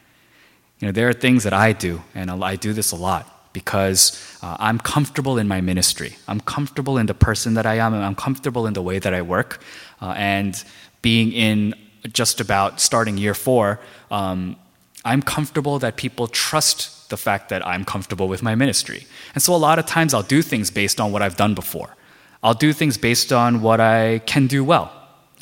You 0.79 0.88
know, 0.88 0.92
there 0.92 1.09
are 1.09 1.12
things 1.12 1.44
that 1.44 1.53
I 1.53 1.73
do, 1.73 2.03
and 2.14 2.31
I 2.31 2.57
do 2.57 2.73
this 2.73 2.92
a 2.92 2.96
lot 2.96 3.53
because 3.53 4.18
uh, 4.42 4.57
I'm 4.59 4.79
comfortable 4.79 5.37
in 5.37 5.49
my 5.49 5.61
ministry. 5.61 6.16
I'm 6.29 6.40
comfortable 6.40 6.96
in 6.96 7.07
the 7.07 7.14
person 7.14 7.55
that 7.55 7.66
I 7.66 7.75
am, 7.75 7.92
and 7.92 8.05
I'm 8.05 8.14
comfortable 8.14 8.66
in 8.66 8.73
the 8.73 8.83
way 8.83 8.99
that 8.99 9.12
I 9.12 9.23
work. 9.23 9.61
Uh, 10.01 10.14
and 10.16 10.62
being 11.03 11.33
in 11.33 11.75
just 12.12 12.40
about 12.40 12.81
starting 12.81 13.18
year 13.18 13.35
four, 13.35 13.81
um, 14.11 14.57
I'm 15.05 15.23
comfortable 15.23 15.79
that 15.81 15.96
people 15.96 16.29
trust 16.29 17.11
the 17.11 17.16
fact 17.16 17.49
that 17.49 17.66
I'm 17.66 17.85
comfortable 17.85 18.29
with 18.29 18.42
my 18.42 18.55
ministry. 18.55 19.07
And 19.35 19.42
so 19.42 19.55
a 19.55 19.59
lot 19.59 19.79
of 19.79 19.87
times 19.87 20.14
I'll 20.14 20.23
do 20.23 20.42
things 20.42 20.70
based 20.70 21.01
on 21.01 21.12
what 21.12 21.23
I've 21.23 21.37
done 21.37 21.55
before. 21.55 21.96
I'll 22.42 22.55
do 22.55 22.73
things 22.73 22.96
based 22.96 23.33
on 23.33 23.61
what 23.61 23.81
I 23.81 24.20
can 24.20 24.46
do 24.46 24.64
well, 24.64 24.92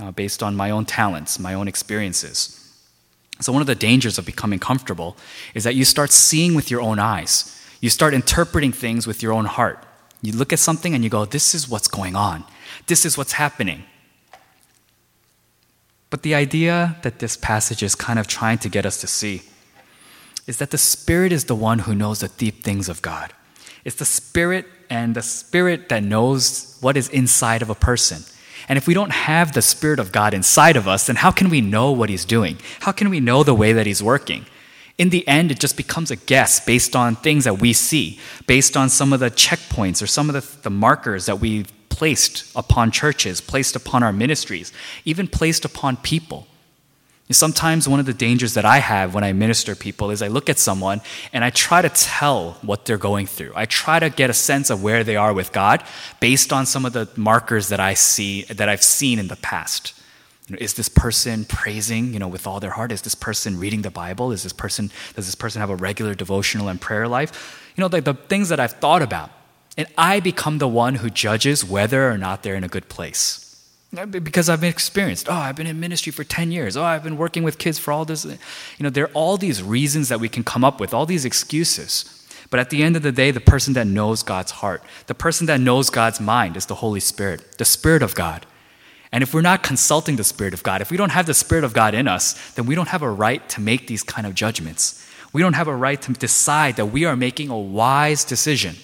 uh, 0.00 0.10
based 0.12 0.42
on 0.42 0.54
my 0.56 0.70
own 0.70 0.84
talents, 0.84 1.38
my 1.38 1.54
own 1.54 1.68
experiences. 1.68 2.54
So, 3.40 3.52
one 3.52 3.60
of 3.60 3.66
the 3.66 3.74
dangers 3.74 4.18
of 4.18 4.26
becoming 4.26 4.58
comfortable 4.58 5.16
is 5.54 5.64
that 5.64 5.74
you 5.74 5.84
start 5.84 6.10
seeing 6.10 6.54
with 6.54 6.70
your 6.70 6.80
own 6.80 6.98
eyes. 6.98 7.54
You 7.80 7.90
start 7.90 8.14
interpreting 8.14 8.72
things 8.72 9.06
with 9.06 9.22
your 9.22 9.32
own 9.32 9.44
heart. 9.44 9.84
You 10.22 10.32
look 10.32 10.52
at 10.52 10.58
something 10.58 10.94
and 10.94 11.04
you 11.04 11.10
go, 11.10 11.24
This 11.24 11.54
is 11.54 11.68
what's 11.68 11.88
going 11.88 12.16
on. 12.16 12.44
This 12.86 13.04
is 13.04 13.16
what's 13.16 13.32
happening. 13.32 13.84
But 16.10 16.22
the 16.22 16.34
idea 16.34 16.96
that 17.02 17.18
this 17.18 17.36
passage 17.36 17.82
is 17.82 17.94
kind 17.94 18.18
of 18.18 18.26
trying 18.26 18.58
to 18.58 18.68
get 18.68 18.86
us 18.86 19.00
to 19.02 19.06
see 19.06 19.42
is 20.46 20.56
that 20.56 20.70
the 20.70 20.78
Spirit 20.78 21.30
is 21.30 21.44
the 21.44 21.54
one 21.54 21.80
who 21.80 21.94
knows 21.94 22.20
the 22.20 22.28
deep 22.28 22.64
things 22.64 22.88
of 22.88 23.02
God. 23.02 23.34
It's 23.84 23.96
the 23.96 24.06
Spirit 24.06 24.66
and 24.88 25.14
the 25.14 25.22
Spirit 25.22 25.90
that 25.90 26.02
knows 26.02 26.78
what 26.80 26.96
is 26.96 27.08
inside 27.10 27.60
of 27.60 27.68
a 27.68 27.74
person. 27.74 28.24
And 28.68 28.76
if 28.76 28.86
we 28.86 28.94
don't 28.94 29.12
have 29.12 29.52
the 29.52 29.62
Spirit 29.62 29.98
of 29.98 30.12
God 30.12 30.34
inside 30.34 30.76
of 30.76 30.86
us, 30.86 31.06
then 31.06 31.16
how 31.16 31.30
can 31.30 31.48
we 31.48 31.60
know 31.60 31.90
what 31.90 32.10
He's 32.10 32.24
doing? 32.24 32.58
How 32.80 32.92
can 32.92 33.08
we 33.08 33.20
know 33.20 33.42
the 33.42 33.54
way 33.54 33.72
that 33.72 33.86
He's 33.86 34.02
working? 34.02 34.46
In 34.98 35.10
the 35.10 35.26
end, 35.28 35.50
it 35.50 35.60
just 35.60 35.76
becomes 35.76 36.10
a 36.10 36.16
guess 36.16 36.64
based 36.64 36.96
on 36.96 37.16
things 37.16 37.44
that 37.44 37.60
we 37.60 37.72
see, 37.72 38.18
based 38.46 38.76
on 38.76 38.88
some 38.88 39.12
of 39.12 39.20
the 39.20 39.30
checkpoints 39.30 40.02
or 40.02 40.06
some 40.06 40.28
of 40.28 40.34
the, 40.34 40.62
the 40.62 40.70
markers 40.70 41.26
that 41.26 41.40
we've 41.40 41.72
placed 41.88 42.50
upon 42.54 42.90
churches, 42.90 43.40
placed 43.40 43.74
upon 43.76 44.02
our 44.02 44.12
ministries, 44.12 44.72
even 45.04 45.26
placed 45.26 45.64
upon 45.64 45.96
people. 45.96 46.46
Sometimes 47.30 47.86
one 47.86 48.00
of 48.00 48.06
the 48.06 48.14
dangers 48.14 48.54
that 48.54 48.64
I 48.64 48.78
have 48.78 49.12
when 49.12 49.22
I 49.22 49.34
minister 49.34 49.74
people 49.74 50.10
is 50.10 50.22
I 50.22 50.28
look 50.28 50.48
at 50.48 50.58
someone 50.58 51.02
and 51.30 51.44
I 51.44 51.50
try 51.50 51.82
to 51.82 51.90
tell 51.90 52.52
what 52.62 52.86
they're 52.86 52.96
going 52.96 53.26
through. 53.26 53.52
I 53.54 53.66
try 53.66 53.98
to 53.98 54.08
get 54.08 54.30
a 54.30 54.34
sense 54.34 54.70
of 54.70 54.82
where 54.82 55.04
they 55.04 55.16
are 55.16 55.34
with 55.34 55.52
God 55.52 55.84
based 56.20 56.54
on 56.54 56.64
some 56.64 56.86
of 56.86 56.94
the 56.94 57.06
markers 57.16 57.68
that 57.68 57.80
I 57.80 57.92
see 57.92 58.44
that 58.44 58.70
I've 58.70 58.82
seen 58.82 59.18
in 59.18 59.28
the 59.28 59.36
past. 59.36 59.92
You 60.46 60.54
know, 60.56 60.58
is 60.62 60.72
this 60.72 60.88
person 60.88 61.44
praising, 61.44 62.14
you 62.14 62.18
know, 62.18 62.28
with 62.28 62.46
all 62.46 62.60
their 62.60 62.70
heart? 62.70 62.92
Is 62.92 63.02
this 63.02 63.14
person 63.14 63.58
reading 63.58 63.82
the 63.82 63.90
Bible? 63.90 64.32
Is 64.32 64.42
this 64.42 64.54
person 64.54 64.90
does 65.14 65.26
this 65.26 65.34
person 65.34 65.60
have 65.60 65.68
a 65.68 65.76
regular 65.76 66.14
devotional 66.14 66.68
and 66.68 66.80
prayer 66.80 67.06
life? 67.06 67.70
You 67.76 67.82
know, 67.82 67.88
the, 67.88 68.00
the 68.00 68.14
things 68.14 68.48
that 68.48 68.58
I've 68.58 68.72
thought 68.72 69.02
about. 69.02 69.30
And 69.76 69.86
I 69.98 70.20
become 70.20 70.58
the 70.58 70.66
one 70.66 70.96
who 70.96 71.10
judges 71.10 71.62
whether 71.62 72.10
or 72.10 72.16
not 72.16 72.42
they're 72.42 72.56
in 72.56 72.64
a 72.64 72.68
good 72.68 72.88
place. 72.88 73.47
Because 73.90 74.50
I've 74.50 74.60
been 74.60 74.68
experienced. 74.68 75.28
Oh, 75.30 75.34
I've 75.34 75.56
been 75.56 75.66
in 75.66 75.80
ministry 75.80 76.12
for 76.12 76.22
10 76.22 76.52
years. 76.52 76.76
Oh, 76.76 76.84
I've 76.84 77.02
been 77.02 77.16
working 77.16 77.42
with 77.42 77.56
kids 77.56 77.78
for 77.78 77.90
all 77.90 78.04
this. 78.04 78.24
You 78.24 78.36
know, 78.80 78.90
there 78.90 79.04
are 79.04 79.12
all 79.14 79.38
these 79.38 79.62
reasons 79.62 80.10
that 80.10 80.20
we 80.20 80.28
can 80.28 80.44
come 80.44 80.62
up 80.62 80.78
with, 80.78 80.92
all 80.92 81.06
these 81.06 81.24
excuses. 81.24 82.14
But 82.50 82.60
at 82.60 82.68
the 82.68 82.82
end 82.82 82.96
of 82.96 83.02
the 83.02 83.12
day, 83.12 83.30
the 83.30 83.40
person 83.40 83.72
that 83.74 83.86
knows 83.86 84.22
God's 84.22 84.52
heart, 84.52 84.82
the 85.06 85.14
person 85.14 85.46
that 85.46 85.60
knows 85.60 85.88
God's 85.88 86.20
mind 86.20 86.56
is 86.56 86.66
the 86.66 86.76
Holy 86.76 87.00
Spirit, 87.00 87.56
the 87.56 87.64
Spirit 87.64 88.02
of 88.02 88.14
God. 88.14 88.44
And 89.10 89.22
if 89.22 89.32
we're 89.32 89.40
not 89.40 89.62
consulting 89.62 90.16
the 90.16 90.24
Spirit 90.24 90.52
of 90.52 90.62
God, 90.62 90.82
if 90.82 90.90
we 90.90 90.98
don't 90.98 91.12
have 91.12 91.24
the 91.24 91.32
Spirit 91.32 91.64
of 91.64 91.72
God 91.72 91.94
in 91.94 92.06
us, 92.06 92.52
then 92.52 92.66
we 92.66 92.74
don't 92.74 92.88
have 92.88 93.02
a 93.02 93.10
right 93.10 93.46
to 93.50 93.60
make 93.62 93.86
these 93.86 94.02
kind 94.02 94.26
of 94.26 94.34
judgments. 94.34 95.06
We 95.32 95.40
don't 95.40 95.54
have 95.54 95.68
a 95.68 95.74
right 95.74 96.00
to 96.02 96.12
decide 96.12 96.76
that 96.76 96.86
we 96.86 97.06
are 97.06 97.16
making 97.16 97.48
a 97.48 97.58
wise 97.58 98.24
decision 98.24 98.76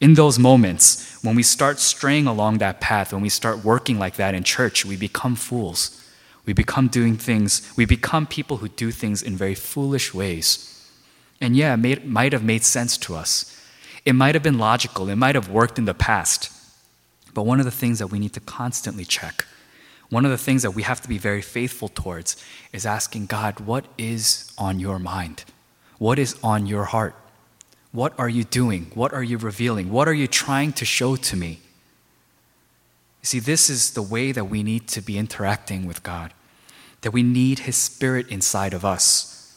in 0.00 0.14
those 0.14 0.38
moments, 0.38 1.18
when 1.22 1.34
we 1.34 1.42
start 1.42 1.78
straying 1.78 2.26
along 2.26 2.58
that 2.58 2.80
path, 2.80 3.12
when 3.12 3.22
we 3.22 3.28
start 3.28 3.64
working 3.64 3.98
like 3.98 4.16
that 4.16 4.34
in 4.34 4.44
church, 4.44 4.84
we 4.84 4.96
become 4.96 5.34
fools. 5.34 6.04
We 6.46 6.52
become 6.52 6.88
doing 6.88 7.16
things, 7.16 7.70
we 7.76 7.84
become 7.84 8.26
people 8.26 8.58
who 8.58 8.68
do 8.68 8.90
things 8.90 9.22
in 9.22 9.36
very 9.36 9.54
foolish 9.54 10.14
ways. 10.14 10.64
And 11.42 11.54
yeah, 11.54 11.74
it 11.74 11.76
made, 11.76 12.06
might 12.06 12.32
have 12.32 12.42
made 12.42 12.64
sense 12.64 12.96
to 12.98 13.14
us. 13.14 13.54
It 14.04 14.14
might 14.14 14.34
have 14.34 14.42
been 14.42 14.58
logical, 14.58 15.08
it 15.10 15.16
might 15.16 15.34
have 15.34 15.50
worked 15.50 15.78
in 15.78 15.84
the 15.84 15.94
past. 15.94 16.50
But 17.34 17.42
one 17.42 17.58
of 17.58 17.66
the 17.66 17.70
things 17.70 17.98
that 17.98 18.06
we 18.06 18.18
need 18.18 18.32
to 18.32 18.40
constantly 18.40 19.04
check, 19.04 19.44
one 20.08 20.24
of 20.24 20.30
the 20.30 20.38
things 20.38 20.62
that 20.62 20.70
we 20.70 20.84
have 20.84 21.02
to 21.02 21.08
be 21.08 21.18
very 21.18 21.42
faithful 21.42 21.88
towards, 21.88 22.42
is 22.72 22.86
asking 22.86 23.26
God, 23.26 23.60
what 23.60 23.84
is 23.98 24.50
on 24.56 24.80
your 24.80 24.98
mind? 24.98 25.44
What 25.98 26.18
is 26.18 26.34
on 26.42 26.66
your 26.66 26.84
heart? 26.84 27.14
What 27.92 28.12
are 28.18 28.28
you 28.28 28.44
doing? 28.44 28.90
What 28.94 29.12
are 29.12 29.22
you 29.22 29.38
revealing? 29.38 29.90
What 29.90 30.08
are 30.08 30.14
you 30.14 30.26
trying 30.26 30.72
to 30.74 30.84
show 30.84 31.16
to 31.16 31.36
me? 31.36 31.60
See, 33.22 33.40
this 33.40 33.68
is 33.68 33.92
the 33.92 34.02
way 34.02 34.32
that 34.32 34.44
we 34.44 34.62
need 34.62 34.88
to 34.88 35.00
be 35.00 35.18
interacting 35.18 35.86
with 35.86 36.02
God, 36.02 36.32
that 37.00 37.10
we 37.10 37.22
need 37.22 37.60
His 37.60 37.76
Spirit 37.76 38.28
inside 38.28 38.74
of 38.74 38.84
us. 38.84 39.56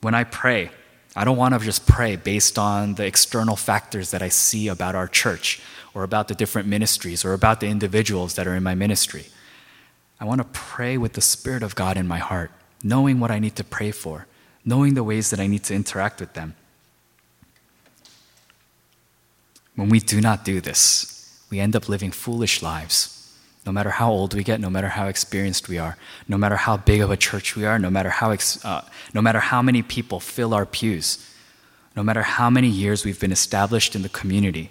When 0.00 0.14
I 0.14 0.24
pray, 0.24 0.70
I 1.14 1.24
don't 1.24 1.36
want 1.36 1.54
to 1.54 1.60
just 1.60 1.86
pray 1.86 2.16
based 2.16 2.58
on 2.58 2.94
the 2.94 3.06
external 3.06 3.56
factors 3.56 4.10
that 4.10 4.22
I 4.22 4.28
see 4.28 4.68
about 4.68 4.94
our 4.94 5.08
church 5.08 5.60
or 5.92 6.02
about 6.02 6.28
the 6.28 6.34
different 6.34 6.68
ministries 6.68 7.24
or 7.24 7.32
about 7.32 7.60
the 7.60 7.66
individuals 7.66 8.34
that 8.34 8.46
are 8.46 8.54
in 8.54 8.62
my 8.62 8.74
ministry. 8.74 9.26
I 10.20 10.24
want 10.24 10.40
to 10.40 10.46
pray 10.52 10.96
with 10.96 11.14
the 11.14 11.20
Spirit 11.20 11.62
of 11.62 11.74
God 11.74 11.96
in 11.96 12.06
my 12.06 12.18
heart, 12.18 12.50
knowing 12.82 13.20
what 13.20 13.30
I 13.30 13.38
need 13.38 13.56
to 13.56 13.64
pray 13.64 13.90
for, 13.90 14.26
knowing 14.64 14.94
the 14.94 15.04
ways 15.04 15.30
that 15.30 15.40
I 15.40 15.46
need 15.46 15.64
to 15.64 15.74
interact 15.74 16.20
with 16.20 16.34
them. 16.34 16.54
When 19.80 19.88
we 19.88 19.98
do 19.98 20.20
not 20.20 20.44
do 20.44 20.60
this, 20.60 21.40
we 21.48 21.58
end 21.58 21.74
up 21.74 21.88
living 21.88 22.10
foolish 22.10 22.60
lives. 22.60 23.32
No 23.64 23.72
matter 23.72 23.88
how 23.88 24.10
old 24.10 24.34
we 24.34 24.44
get, 24.44 24.60
no 24.60 24.68
matter 24.68 24.90
how 24.90 25.06
experienced 25.06 25.70
we 25.70 25.78
are, 25.78 25.96
no 26.28 26.36
matter 26.36 26.56
how 26.56 26.76
big 26.76 27.00
of 27.00 27.10
a 27.10 27.16
church 27.16 27.56
we 27.56 27.64
are, 27.64 27.78
no 27.78 27.88
matter 27.88 28.10
how, 28.10 28.30
ex- 28.30 28.62
uh, 28.62 28.84
no 29.14 29.22
matter 29.22 29.40
how 29.40 29.62
many 29.62 29.80
people 29.80 30.20
fill 30.20 30.52
our 30.52 30.66
pews, 30.66 31.26
no 31.96 32.02
matter 32.02 32.20
how 32.20 32.50
many 32.50 32.68
years 32.68 33.06
we've 33.06 33.18
been 33.18 33.32
established 33.32 33.96
in 33.96 34.02
the 34.02 34.10
community, 34.10 34.68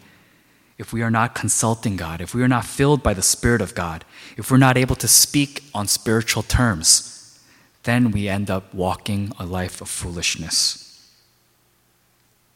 if 0.77 0.93
we 0.93 1.01
are 1.01 1.09
not 1.09 1.33
consulting 1.33 1.95
God, 1.95 2.21
if 2.21 2.35
we 2.35 2.43
are 2.43 2.47
not 2.47 2.63
filled 2.63 3.01
by 3.01 3.15
the 3.15 3.23
Spirit 3.23 3.61
of 3.61 3.73
God, 3.73 4.05
if 4.37 4.51
we're 4.51 4.57
not 4.57 4.77
able 4.77 4.95
to 4.97 5.07
speak 5.07 5.63
on 5.73 5.87
spiritual 5.87 6.43
terms, 6.43 7.39
then 7.81 8.11
we 8.11 8.29
end 8.29 8.51
up 8.51 8.71
walking 8.75 9.31
a 9.39 9.45
life 9.47 9.81
of 9.81 9.89
foolishness. 9.89 10.88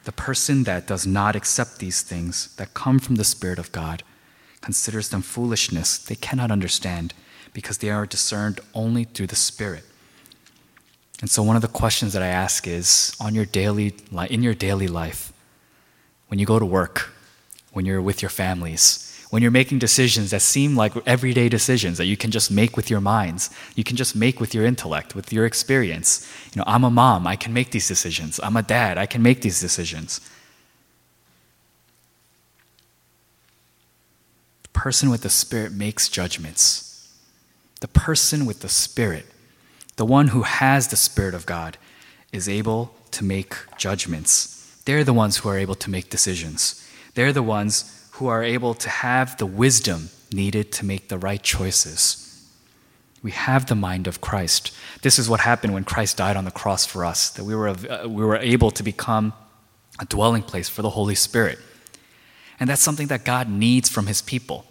The 0.04 0.12
person 0.12 0.64
that 0.64 0.88
does 0.88 1.08
not 1.08 1.36
accept 1.36 1.80
these 1.80 2.02
things 2.02 2.54
that 2.56 2.74
come 2.74 3.00
from 3.00 3.16
the 3.16 3.24
Spirit 3.24 3.60
of 3.60 3.72
God 3.72 4.04
considers 4.62 5.10
them 5.10 5.22
foolishness 5.22 5.98
they 5.98 6.16
cannot 6.16 6.52
understand 6.52 7.14
because 7.54 7.78
they 7.78 7.90
are 7.90 8.06
discerned 8.06 8.60
only 8.74 9.04
through 9.04 9.28
the 9.28 9.36
Spirit. 9.36 9.84
And 11.22 11.30
so 11.30 11.44
one 11.44 11.56
of 11.56 11.62
the 11.62 11.68
questions 11.68 12.14
that 12.14 12.24
I 12.24 12.28
ask 12.28 12.68
is 12.68 13.16
on 13.20 13.34
your 13.36 13.46
daily 13.46 13.96
in 14.30 14.44
your 14.44 14.54
daily 14.54 14.88
life 14.88 15.32
when 16.28 16.40
you 16.40 16.46
go 16.46 16.60
to 16.60 16.66
work, 16.66 17.12
when 17.72 17.86
you're 17.86 18.02
with 18.02 18.22
your 18.22 18.30
families, 18.30 19.13
when 19.34 19.42
you're 19.42 19.50
making 19.50 19.80
decisions 19.80 20.30
that 20.30 20.44
seem 20.44 20.76
like 20.76 20.94
everyday 21.08 21.50
decisions 21.50 21.98
that 21.98 22.06
you 22.06 22.16
can 22.16 22.30
just 22.30 22.52
make 22.52 22.78
with 22.78 22.92
your 22.92 23.02
minds, 23.02 23.50
you 23.76 23.84
can 23.84 23.98
just 23.98 24.16
make 24.16 24.40
with 24.40 24.54
your 24.54 24.64
intellect, 24.64 25.16
with 25.16 25.34
your 25.34 25.48
experience. 25.48 26.32
You 26.54 26.60
know, 26.60 26.66
I'm 26.68 26.84
a 26.84 26.92
mom, 26.92 27.26
I 27.26 27.36
can 27.36 27.52
make 27.52 27.72
these 27.72 27.88
decisions. 27.88 28.40
I'm 28.44 28.56
a 28.56 28.62
dad, 28.62 29.00
I 29.00 29.08
can 29.08 29.24
make 29.24 29.42
these 29.42 29.60
decisions. 29.60 30.22
The 34.62 34.70
person 34.70 35.10
with 35.10 35.24
the 35.24 35.32
Spirit 35.32 35.72
makes 35.72 36.10
judgments. 36.10 37.12
The 37.82 37.88
person 37.88 38.46
with 38.46 38.60
the 38.60 38.70
Spirit, 38.70 39.26
the 39.96 40.06
one 40.06 40.28
who 40.28 40.44
has 40.44 40.90
the 40.90 40.96
Spirit 40.96 41.34
of 41.34 41.48
God, 41.48 41.80
is 42.32 42.48
able 42.48 42.94
to 43.10 43.24
make 43.24 43.56
judgments. 43.80 44.80
They're 44.86 45.04
the 45.04 45.12
ones 45.12 45.38
who 45.38 45.50
are 45.50 45.58
able 45.58 45.74
to 45.74 45.90
make 45.90 46.12
decisions. 46.12 46.88
They're 47.16 47.34
the 47.34 47.42
ones 47.42 47.93
who 48.14 48.28
are 48.28 48.44
able 48.44 48.74
to 48.74 48.90
have 48.90 49.38
the 49.38 49.46
wisdom 49.46 50.10
needed 50.32 50.72
to 50.72 50.86
make 50.86 51.10
the 51.10 51.18
right 51.18 51.42
choices. 51.42 52.20
We 53.22 53.32
have 53.32 53.68
the 53.68 53.76
mind 53.76 54.08
of 54.08 54.22
Christ. 54.22 54.72
This 55.02 55.18
is 55.18 55.30
what 55.30 55.40
happened 55.40 55.74
when 55.74 55.84
Christ 55.84 56.18
died 56.18 56.36
on 56.36 56.46
the 56.46 56.52
cross 56.52 56.86
for 56.86 57.06
us, 57.06 57.30
that 57.32 57.44
we 57.44 57.56
were, 57.56 57.70
uh, 57.70 58.08
we 58.08 58.24
were 58.24 58.38
able 58.38 58.72
to 58.72 58.84
become 58.84 59.34
a 60.00 60.06
dwelling 60.06 60.44
place 60.44 60.70
for 60.70 60.82
the 60.82 60.92
Holy 60.92 61.16
Spirit. 61.16 61.58
And 62.60 62.70
that's 62.70 62.82
something 62.82 63.08
that 63.08 63.24
God 63.24 63.50
needs 63.50 63.90
from 63.90 64.08
his 64.08 64.22
people 64.22 64.66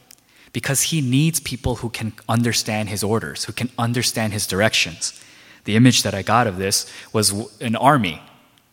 because 0.53 0.83
he 0.83 1.01
needs 1.01 1.41
people 1.41 1.77
who 1.77 1.89
can 1.89 2.13
understand 2.29 2.91
his 2.91 3.03
orders, 3.03 3.45
who 3.45 3.53
can 3.53 3.71
understand 3.79 4.33
his 4.33 4.47
directions. 4.47 5.19
The 5.65 5.77
image 5.77 6.03
that 6.03 6.15
I 6.15 6.23
got 6.23 6.47
of 6.47 6.59
this 6.59 6.91
was 7.13 7.61
an 7.61 7.77
army 7.77 8.21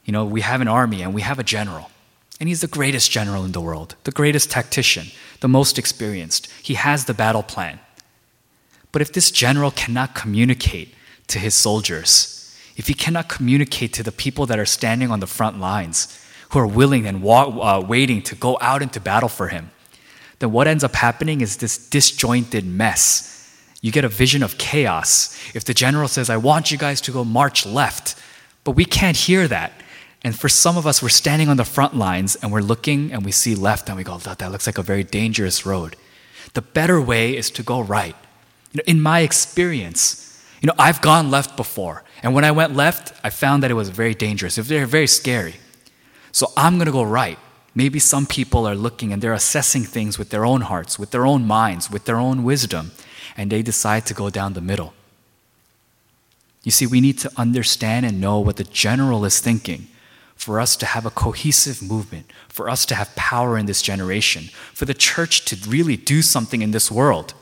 You 0.09 0.13
know, 0.13 0.25
we 0.25 0.41
have 0.41 0.59
an 0.59 0.67
army 0.67 1.03
and 1.03 1.13
we 1.13 1.21
have 1.21 1.37
a 1.37 1.43
general. 1.43 1.91
And 2.39 2.47
he's 2.47 2.61
the 2.61 2.67
greatest 2.67 3.11
general 3.11 3.43
in 3.43 3.51
the 3.51 3.61
world, 3.61 3.95
the 4.03 4.11
greatest 4.11 4.49
tactician, 4.49 5.07
the 5.41 5.47
most 5.47 5.77
experienced. 5.77 6.49
He 6.63 6.75
has 6.75 7.05
the 7.05 7.13
battle 7.13 7.43
plan. 7.43 7.79
But 8.91 9.01
if 9.01 9.11
this 9.11 9.29
general 9.29 9.71
cannot 9.71 10.15
communicate 10.15 10.95
to 11.27 11.39
his 11.39 11.53
soldiers, 11.53 12.57
if 12.77 12.87
he 12.87 12.93
cannot 12.93 13.27
communicate 13.27 13.93
to 13.93 14.03
the 14.03 14.11
people 14.11 14.45
that 14.45 14.57
are 14.57 14.65
standing 14.65 15.11
on 15.11 15.19
the 15.19 15.27
front 15.27 15.59
lines, 15.59 16.17
who 16.49 16.59
are 16.59 16.67
willing 16.67 17.05
and 17.05 17.21
wa- 17.21 17.77
uh, 17.77 17.79
waiting 17.81 18.21
to 18.23 18.35
go 18.35 18.57
out 18.61 18.81
into 18.81 18.99
battle 18.99 19.29
for 19.29 19.49
him, 19.49 19.69
then 20.39 20.51
what 20.51 20.67
ends 20.67 20.83
up 20.83 20.95
happening 20.95 21.41
is 21.41 21.57
this 21.57 21.77
disjointed 21.89 22.65
mess. 22.65 23.35
You 23.81 23.91
get 23.91 24.05
a 24.05 24.09
vision 24.09 24.43
of 24.43 24.57
chaos. 24.57 25.37
If 25.53 25.65
the 25.65 25.73
general 25.73 26.07
says, 26.07 26.29
I 26.29 26.37
want 26.37 26.71
you 26.71 26.77
guys 26.77 27.01
to 27.01 27.11
go 27.11 27.23
march 27.23 27.65
left, 27.65 28.15
but 28.63 28.71
we 28.71 28.85
can't 28.85 29.15
hear 29.15 29.47
that. 29.47 29.73
And 30.23 30.37
for 30.37 30.49
some 30.49 30.77
of 30.77 30.85
us, 30.85 31.01
we're 31.01 31.09
standing 31.09 31.47
on 31.47 31.57
the 31.57 31.65
front 31.65 31.95
lines 31.95 32.35
and 32.35 32.51
we're 32.51 32.61
looking 32.61 33.11
and 33.13 33.23
we 33.23 33.31
see 33.31 33.55
left 33.55 33.87
and 33.87 33.97
we 33.97 34.03
go, 34.03 34.17
that, 34.17 34.39
that 34.39 34.51
looks 34.51 34.67
like 34.67 34.77
a 34.77 34.83
very 34.83 35.03
dangerous 35.03 35.65
road. 35.65 35.95
The 36.53 36.61
better 36.61 36.99
way 36.99 37.37
is 37.37 37.49
to 37.51 37.63
go 37.63 37.79
right. 37.79 38.15
You 38.73 38.79
know, 38.79 38.83
in 38.85 39.01
my 39.01 39.21
experience, 39.21 40.43
you 40.61 40.67
know, 40.67 40.73
I've 40.77 41.01
gone 41.01 41.31
left 41.31 41.55
before. 41.55 42.03
And 42.21 42.33
when 42.33 42.43
I 42.43 42.51
went 42.51 42.75
left, 42.75 43.13
I 43.23 43.29
found 43.29 43.63
that 43.63 43.71
it 43.71 43.75
was 43.75 43.89
very 43.89 44.13
dangerous. 44.13 44.57
It 44.57 44.69
was 44.69 44.89
very 44.89 45.07
scary. 45.07 45.55
So 46.33 46.51
I'm 46.57 46.75
going 46.75 46.87
to 46.87 46.91
go 46.91 47.03
right. 47.03 47.39
Maybe 47.73 47.99
some 47.99 48.25
people 48.25 48.67
are 48.67 48.75
looking 48.75 49.13
and 49.13 49.21
they're 49.21 49.33
assessing 49.33 49.83
things 49.83 50.19
with 50.19 50.31
their 50.31 50.45
own 50.45 50.61
hearts, 50.61 50.99
with 50.99 51.11
their 51.11 51.25
own 51.25 51.45
minds, 51.45 51.89
with 51.89 52.05
their 52.05 52.17
own 52.17 52.43
wisdom, 52.43 52.91
and 53.37 53.49
they 53.49 53.61
decide 53.61 54.05
to 54.07 54.13
go 54.13 54.29
down 54.29 54.53
the 54.53 54.61
middle. 54.61 54.93
You 56.63 56.71
see, 56.71 56.85
we 56.85 56.99
need 56.99 57.17
to 57.19 57.31
understand 57.37 58.05
and 58.05 58.19
know 58.19 58.39
what 58.39 58.57
the 58.57 58.65
general 58.65 59.23
is 59.23 59.39
thinking 59.39 59.87
for 60.39 60.61
us 60.61 60.77
to 60.77 60.85
have 60.85 61.05
a 61.05 61.09
cohesive 61.09 61.81
movement, 61.81 62.31
for 62.47 62.69
us 62.69 62.85
to 62.85 62.95
have 62.95 63.13
power 63.17 63.57
in 63.57 63.65
this 63.65 63.81
generation, 63.81 64.43
for 64.73 64.85
the 64.85 64.93
church 64.93 65.43
to 65.43 65.69
really 65.69 65.97
do 65.97 66.21
something 66.21 66.61
in 66.61 66.71
this 66.71 66.89
world. 66.89 67.33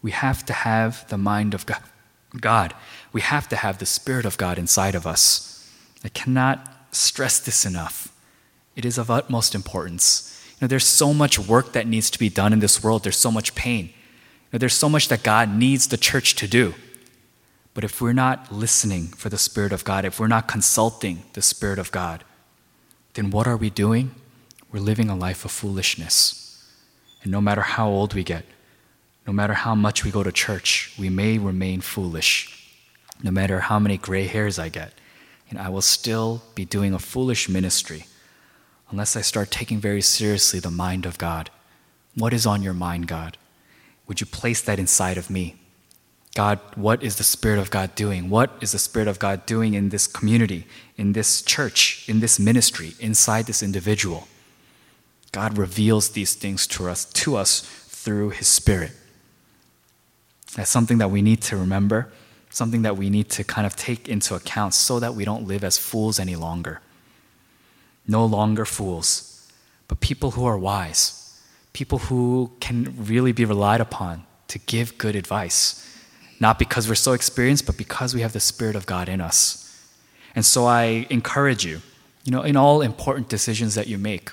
We 0.00 0.10
have 0.12 0.46
to 0.46 0.54
have 0.54 1.06
the 1.10 1.18
mind 1.18 1.52
of 1.52 1.66
God. 2.40 2.72
We 3.12 3.20
have 3.20 3.50
to 3.50 3.56
have 3.56 3.76
the 3.76 3.84
Spirit 3.84 4.24
of 4.24 4.38
God 4.38 4.56
inside 4.56 4.94
of 4.94 5.06
us. 5.06 5.70
I 6.02 6.08
cannot 6.08 6.66
stress 6.90 7.38
this 7.38 7.66
enough. 7.66 8.10
It 8.76 8.86
is 8.86 8.96
of 8.96 9.10
utmost 9.10 9.54
importance. 9.54 10.42
You 10.52 10.64
know, 10.64 10.68
there's 10.68 10.86
so 10.86 11.12
much 11.12 11.38
work 11.38 11.74
that 11.74 11.86
needs 11.86 12.08
to 12.12 12.18
be 12.18 12.30
done 12.30 12.54
in 12.54 12.60
this 12.60 12.82
world. 12.82 13.02
There's 13.02 13.18
so 13.18 13.30
much 13.30 13.54
pain. 13.54 13.88
You 13.88 13.92
know, 14.54 14.58
there's 14.58 14.72
so 14.72 14.88
much 14.88 15.08
that 15.08 15.22
God 15.22 15.54
needs 15.54 15.88
the 15.88 15.98
church 15.98 16.34
to 16.36 16.48
do. 16.48 16.74
But 17.74 17.84
if 17.84 18.00
we're 18.00 18.12
not 18.12 18.50
listening 18.52 19.08
for 19.08 19.28
the 19.28 19.38
Spirit 19.38 19.72
of 19.72 19.84
God, 19.84 20.04
if 20.04 20.18
we're 20.18 20.26
not 20.26 20.48
consulting 20.48 21.22
the 21.34 21.42
Spirit 21.42 21.78
of 21.78 21.92
God, 21.92 22.24
then 23.14 23.30
what 23.30 23.46
are 23.46 23.56
we 23.56 23.70
doing? 23.70 24.14
We're 24.72 24.80
living 24.80 25.08
a 25.08 25.16
life 25.16 25.44
of 25.44 25.50
foolishness. 25.50 26.68
And 27.22 27.30
no 27.30 27.40
matter 27.40 27.62
how 27.62 27.88
old 27.88 28.14
we 28.14 28.24
get, 28.24 28.44
no 29.26 29.32
matter 29.32 29.54
how 29.54 29.74
much 29.74 30.04
we 30.04 30.10
go 30.10 30.22
to 30.22 30.32
church, 30.32 30.94
we 30.98 31.10
may 31.10 31.38
remain 31.38 31.80
foolish. 31.80 32.56
No 33.22 33.30
matter 33.30 33.60
how 33.60 33.78
many 33.78 33.98
gray 33.98 34.26
hairs 34.26 34.58
I 34.58 34.70
get, 34.70 34.94
and 35.50 35.58
I 35.58 35.68
will 35.68 35.82
still 35.82 36.42
be 36.54 36.64
doing 36.64 36.94
a 36.94 36.98
foolish 36.98 37.48
ministry 37.48 38.06
unless 38.90 39.16
I 39.16 39.20
start 39.20 39.50
taking 39.50 39.78
very 39.78 40.00
seriously 40.00 40.58
the 40.58 40.70
mind 40.70 41.06
of 41.06 41.18
God. 41.18 41.50
What 42.14 42.32
is 42.32 42.46
on 42.46 42.62
your 42.62 42.74
mind, 42.74 43.06
God? 43.06 43.36
Would 44.06 44.20
you 44.20 44.26
place 44.26 44.60
that 44.62 44.78
inside 44.78 45.18
of 45.18 45.30
me? 45.30 45.59
God, 46.34 46.60
what 46.76 47.02
is 47.02 47.16
the 47.16 47.24
Spirit 47.24 47.58
of 47.58 47.70
God 47.70 47.94
doing? 47.94 48.30
What 48.30 48.56
is 48.60 48.72
the 48.72 48.78
Spirit 48.78 49.08
of 49.08 49.18
God 49.18 49.46
doing 49.46 49.74
in 49.74 49.88
this 49.88 50.06
community, 50.06 50.66
in 50.96 51.12
this 51.12 51.42
church, 51.42 52.08
in 52.08 52.20
this 52.20 52.38
ministry, 52.38 52.94
inside 53.00 53.46
this 53.46 53.62
individual? 53.62 54.28
God 55.32 55.58
reveals 55.58 56.10
these 56.10 56.34
things 56.34 56.66
to 56.68 56.88
us, 56.88 57.04
to 57.04 57.36
us 57.36 57.60
through 57.60 58.30
His 58.30 58.46
Spirit. 58.46 58.92
That's 60.54 60.70
something 60.70 60.98
that 60.98 61.10
we 61.10 61.20
need 61.20 61.40
to 61.42 61.56
remember, 61.56 62.12
something 62.50 62.82
that 62.82 62.96
we 62.96 63.10
need 63.10 63.28
to 63.30 63.44
kind 63.44 63.66
of 63.66 63.74
take 63.74 64.08
into 64.08 64.34
account 64.34 64.74
so 64.74 65.00
that 65.00 65.14
we 65.14 65.24
don't 65.24 65.46
live 65.46 65.64
as 65.64 65.78
fools 65.78 66.20
any 66.20 66.36
longer. 66.36 66.80
No 68.06 68.24
longer 68.24 68.64
fools, 68.64 69.48
but 69.88 70.00
people 70.00 70.32
who 70.32 70.44
are 70.44 70.58
wise, 70.58 71.40
people 71.72 71.98
who 71.98 72.52
can 72.60 72.94
really 72.98 73.32
be 73.32 73.44
relied 73.44 73.80
upon 73.80 74.24
to 74.48 74.58
give 74.60 74.98
good 74.98 75.14
advice 75.14 75.86
not 76.40 76.58
because 76.58 76.88
we're 76.88 76.94
so 76.94 77.12
experienced, 77.12 77.66
but 77.66 77.76
because 77.76 78.14
we 78.14 78.22
have 78.22 78.32
the 78.32 78.40
Spirit 78.40 78.74
of 78.74 78.86
God 78.86 79.08
in 79.08 79.20
us. 79.20 79.78
And 80.34 80.44
so 80.44 80.64
I 80.64 81.06
encourage 81.10 81.64
you, 81.66 81.82
you 82.24 82.32
know, 82.32 82.42
in 82.42 82.56
all 82.56 82.80
important 82.80 83.28
decisions 83.28 83.74
that 83.74 83.86
you 83.86 83.98
make, 83.98 84.32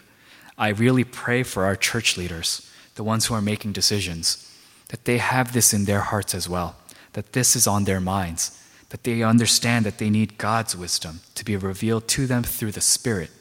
I 0.58 0.70
really 0.70 1.04
pray 1.04 1.44
for 1.44 1.66
our 1.66 1.76
church 1.76 2.18
leaders, 2.18 2.72
the 2.96 3.04
ones 3.04 3.26
who 3.26 3.34
are 3.34 3.42
making 3.42 3.74
decisions, 3.74 4.44
that 4.88 5.06
they 5.06 5.18
have 5.18 5.54
this 5.54 5.74
in 5.74 5.86
their 5.86 6.00
hearts 6.00 6.34
as 6.34 6.48
well, 6.48 6.78
that 7.14 7.34
this 7.34 7.56
is 7.56 7.68
on 7.68 7.84
their 7.84 8.00
minds, 8.00 8.64
that 8.90 9.04
they 9.04 9.22
understand 9.22 9.86
that 9.86 9.98
they 9.98 10.10
need 10.10 10.38
God's 10.38 10.76
wisdom 10.78 11.20
to 11.36 11.44
be 11.44 11.58
revealed 11.58 12.08
to 12.10 12.26
them 12.26 12.44
through 12.44 12.72
the 12.72 12.82
Spirit, 12.82 13.32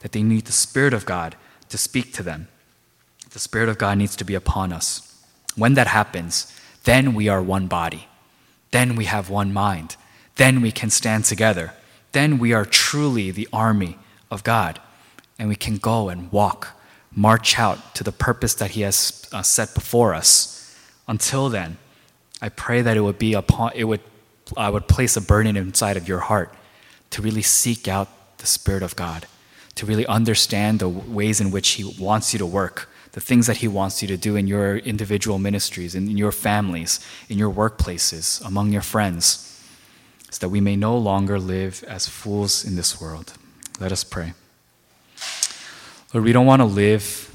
that 0.00 0.12
they 0.12 0.22
need 0.22 0.46
the 0.46 0.52
Spirit 0.52 0.92
of 0.92 1.06
God 1.06 1.36
to 1.68 1.78
speak 1.78 2.12
to 2.14 2.22
them. 2.22 2.48
The 3.30 3.38
Spirit 3.38 3.68
of 3.68 3.78
God 3.78 3.98
needs 3.98 4.16
to 4.16 4.24
be 4.24 4.34
upon 4.34 4.72
us. 4.72 5.22
When 5.54 5.74
that 5.74 5.86
happens, 5.86 6.52
then 6.84 7.14
we 7.14 7.28
are 7.28 7.42
one 7.42 7.66
body. 7.66 8.07
Then 8.70 8.96
we 8.96 9.06
have 9.06 9.30
one 9.30 9.52
mind. 9.52 9.96
Then 10.36 10.60
we 10.60 10.72
can 10.72 10.90
stand 10.90 11.24
together. 11.24 11.72
Then 12.12 12.38
we 12.38 12.52
are 12.52 12.64
truly 12.64 13.30
the 13.30 13.48
army 13.52 13.98
of 14.30 14.44
God. 14.44 14.80
And 15.38 15.48
we 15.48 15.56
can 15.56 15.76
go 15.76 16.08
and 16.08 16.30
walk, 16.32 16.76
march 17.12 17.58
out 17.58 17.94
to 17.94 18.04
the 18.04 18.12
purpose 18.12 18.54
that 18.54 18.72
He 18.72 18.82
has 18.82 19.28
uh, 19.32 19.42
set 19.42 19.74
before 19.74 20.14
us. 20.14 20.76
Until 21.06 21.48
then, 21.48 21.78
I 22.40 22.48
pray 22.48 22.82
that 22.82 22.96
it 22.96 23.00
would 23.00 23.18
be 23.18 23.34
upon, 23.34 23.72
it 23.74 23.84
would, 23.84 24.00
I 24.56 24.70
would 24.70 24.88
place 24.88 25.16
a 25.16 25.20
burden 25.20 25.56
inside 25.56 25.96
of 25.96 26.08
your 26.08 26.20
heart 26.20 26.54
to 27.10 27.22
really 27.22 27.42
seek 27.42 27.88
out 27.88 28.08
the 28.38 28.46
Spirit 28.46 28.82
of 28.82 28.94
God, 28.96 29.26
to 29.74 29.86
really 29.86 30.06
understand 30.06 30.80
the 30.80 30.88
ways 30.88 31.40
in 31.40 31.50
which 31.50 31.70
He 31.70 31.84
wants 31.98 32.32
you 32.32 32.38
to 32.38 32.46
work, 32.46 32.88
the 33.18 33.24
things 33.24 33.48
that 33.48 33.56
He 33.56 33.66
wants 33.66 34.00
you 34.00 34.06
to 34.06 34.16
do 34.16 34.36
in 34.36 34.46
your 34.46 34.76
individual 34.76 35.40
ministries, 35.40 35.96
in 35.96 36.16
your 36.16 36.30
families, 36.30 37.00
in 37.28 37.36
your 37.36 37.52
workplaces, 37.52 38.40
among 38.46 38.70
your 38.70 38.80
friends, 38.80 39.60
so 40.30 40.38
that 40.38 40.50
we 40.50 40.60
may 40.60 40.76
no 40.76 40.96
longer 40.96 41.36
live 41.36 41.82
as 41.88 42.06
fools 42.06 42.64
in 42.64 42.76
this 42.76 43.00
world. 43.00 43.32
Let 43.80 43.90
us 43.90 44.04
pray. 44.04 44.34
Lord, 46.14 46.26
we 46.26 46.32
don't 46.32 46.46
want 46.46 46.62
to 46.62 46.66
live 46.66 47.34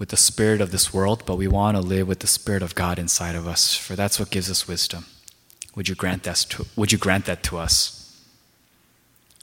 with 0.00 0.08
the 0.08 0.16
spirit 0.16 0.60
of 0.60 0.72
this 0.72 0.92
world, 0.92 1.22
but 1.26 1.36
we 1.36 1.46
want 1.46 1.76
to 1.76 1.80
live 1.80 2.08
with 2.08 2.18
the 2.18 2.26
spirit 2.26 2.60
of 2.60 2.74
God 2.74 2.98
inside 2.98 3.36
of 3.36 3.46
us, 3.46 3.76
for 3.76 3.94
that's 3.94 4.18
what 4.18 4.32
gives 4.32 4.50
us 4.50 4.66
wisdom. 4.66 5.04
Would 5.76 5.88
you 5.88 5.94
grant 5.94 6.24
that 6.24 6.38
to, 6.50 6.66
would 6.74 6.90
you 6.90 6.98
grant 6.98 7.26
that 7.26 7.44
to 7.44 7.56
us? 7.56 8.20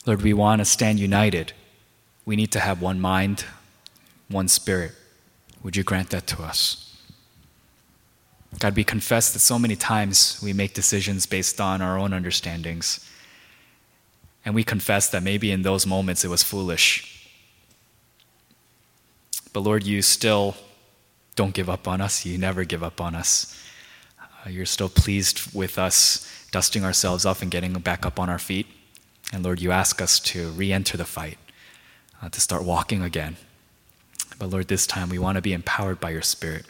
Lord, 0.06 0.22
we 0.22 0.34
want 0.34 0.60
to 0.60 0.66
stand 0.66 1.00
united. 1.00 1.54
We 2.26 2.36
need 2.36 2.52
to 2.52 2.60
have 2.60 2.82
one 2.82 3.00
mind, 3.00 3.46
one 4.28 4.50
spirit. 4.50 4.92
Would 5.68 5.76
you 5.76 5.84
grant 5.84 6.12
that 6.12 6.26
to 6.28 6.44
us? 6.44 6.96
God, 8.58 8.78
we 8.78 8.86
confess 8.86 9.34
that 9.34 9.40
so 9.40 9.60
many 9.60 9.76
times 9.76 10.40
we 10.42 10.54
make 10.54 10.74
decisions 10.74 11.26
based 11.26 11.60
on 11.60 11.82
our 11.82 12.00
own 12.00 12.14
understandings. 12.14 13.06
And 14.46 14.56
we 14.56 14.64
confess 14.64 15.10
that 15.10 15.24
maybe 15.24 15.52
in 15.52 15.64
those 15.64 15.86
moments 15.86 16.24
it 16.24 16.30
was 16.30 16.42
foolish. 16.42 17.30
But 19.52 19.60
Lord, 19.60 19.84
you 19.84 20.02
still 20.02 20.56
don't 21.36 21.54
give 21.54 21.70
up 21.70 21.86
on 21.86 22.00
us. 22.00 22.26
You 22.26 22.38
never 22.38 22.64
give 22.64 22.82
up 22.82 23.02
on 23.02 23.14
us. 23.14 23.62
Uh, 24.22 24.50
you're 24.50 24.66
still 24.66 24.88
pleased 24.88 25.54
with 25.54 25.78
us 25.78 26.48
dusting 26.52 26.86
ourselves 26.86 27.26
off 27.26 27.42
and 27.42 27.52
getting 27.52 27.74
back 27.74 28.06
up 28.06 28.22
on 28.22 28.30
our 28.30 28.40
feet. 28.40 28.68
And 29.34 29.44
Lord, 29.44 29.60
you 29.60 29.74
ask 29.74 30.02
us 30.02 30.22
to 30.32 30.50
re 30.52 30.72
enter 30.72 30.96
the 30.96 31.04
fight, 31.04 31.38
uh, 32.22 32.30
to 32.30 32.40
start 32.40 32.64
walking 32.64 33.04
again. 33.04 33.36
But 34.40 34.50
Lord, 34.50 34.68
this 34.68 34.88
time 34.88 35.10
we 35.10 35.20
want 35.20 35.36
to 35.36 35.42
be 35.42 35.54
empowered 35.54 36.00
by 36.00 36.12
your 36.12 36.22
Spirit. 36.22 36.66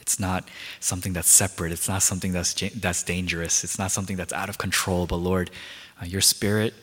It's 0.00 0.20
not 0.20 0.48
something 0.80 1.12
that's 1.12 1.32
separate. 1.32 1.72
It's 1.72 1.88
not 1.88 2.02
something 2.02 2.32
that's, 2.32 2.54
that's 2.74 3.02
dangerous. 3.02 3.64
It's 3.64 3.78
not 3.78 3.90
something 3.90 4.16
that's 4.16 4.32
out 4.32 4.48
of 4.48 4.58
control. 4.58 5.06
But 5.06 5.16
Lord, 5.16 5.50
uh, 6.00 6.04
your 6.04 6.20
Spirit 6.20 6.74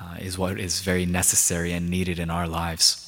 uh, 0.00 0.16
is 0.20 0.36
what 0.36 0.58
is 0.58 0.80
very 0.80 1.06
necessary 1.06 1.72
and 1.72 1.88
needed 1.88 2.18
in 2.18 2.30
our 2.30 2.48
lives. 2.48 3.02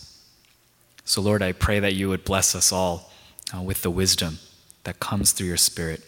So, 1.04 1.20
Lord, 1.20 1.42
I 1.42 1.52
pray 1.52 1.81
that 1.81 1.94
you 1.94 2.09
would 2.09 2.24
bless 2.24 2.54
us 2.54 2.72
all 2.72 3.11
uh, 3.57 3.62
with 3.62 3.83
the 3.83 3.90
wisdom 3.90 4.38
that 4.85 5.00
comes 5.00 5.33
through 5.33 5.48
your 5.48 5.57
Spirit 5.57 6.02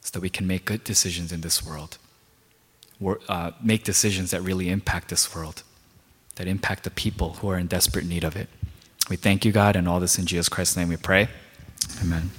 so 0.00 0.10
that 0.12 0.20
we 0.20 0.30
can 0.30 0.46
make 0.46 0.64
good 0.64 0.84
decisions 0.84 1.32
in 1.32 1.42
this 1.42 1.64
world. 1.64 1.98
Uh, 3.28 3.52
make 3.62 3.84
decisions 3.84 4.32
that 4.32 4.40
really 4.42 4.68
impact 4.68 5.08
this 5.08 5.34
world, 5.34 5.62
that 6.34 6.48
impact 6.48 6.82
the 6.82 6.90
people 6.90 7.34
who 7.34 7.48
are 7.48 7.56
in 7.58 7.68
desperate 7.68 8.04
need 8.04 8.24
of 8.24 8.34
it. 8.34 8.48
We 9.08 9.16
thank 9.16 9.44
you, 9.44 9.52
God, 9.52 9.76
and 9.76 9.88
all 9.88 10.00
this 10.00 10.18
in 10.18 10.26
Jesus 10.26 10.48
Christ's 10.48 10.76
name 10.76 10.88
we 10.88 10.96
pray. 10.96 11.28
Amen. 12.02 12.30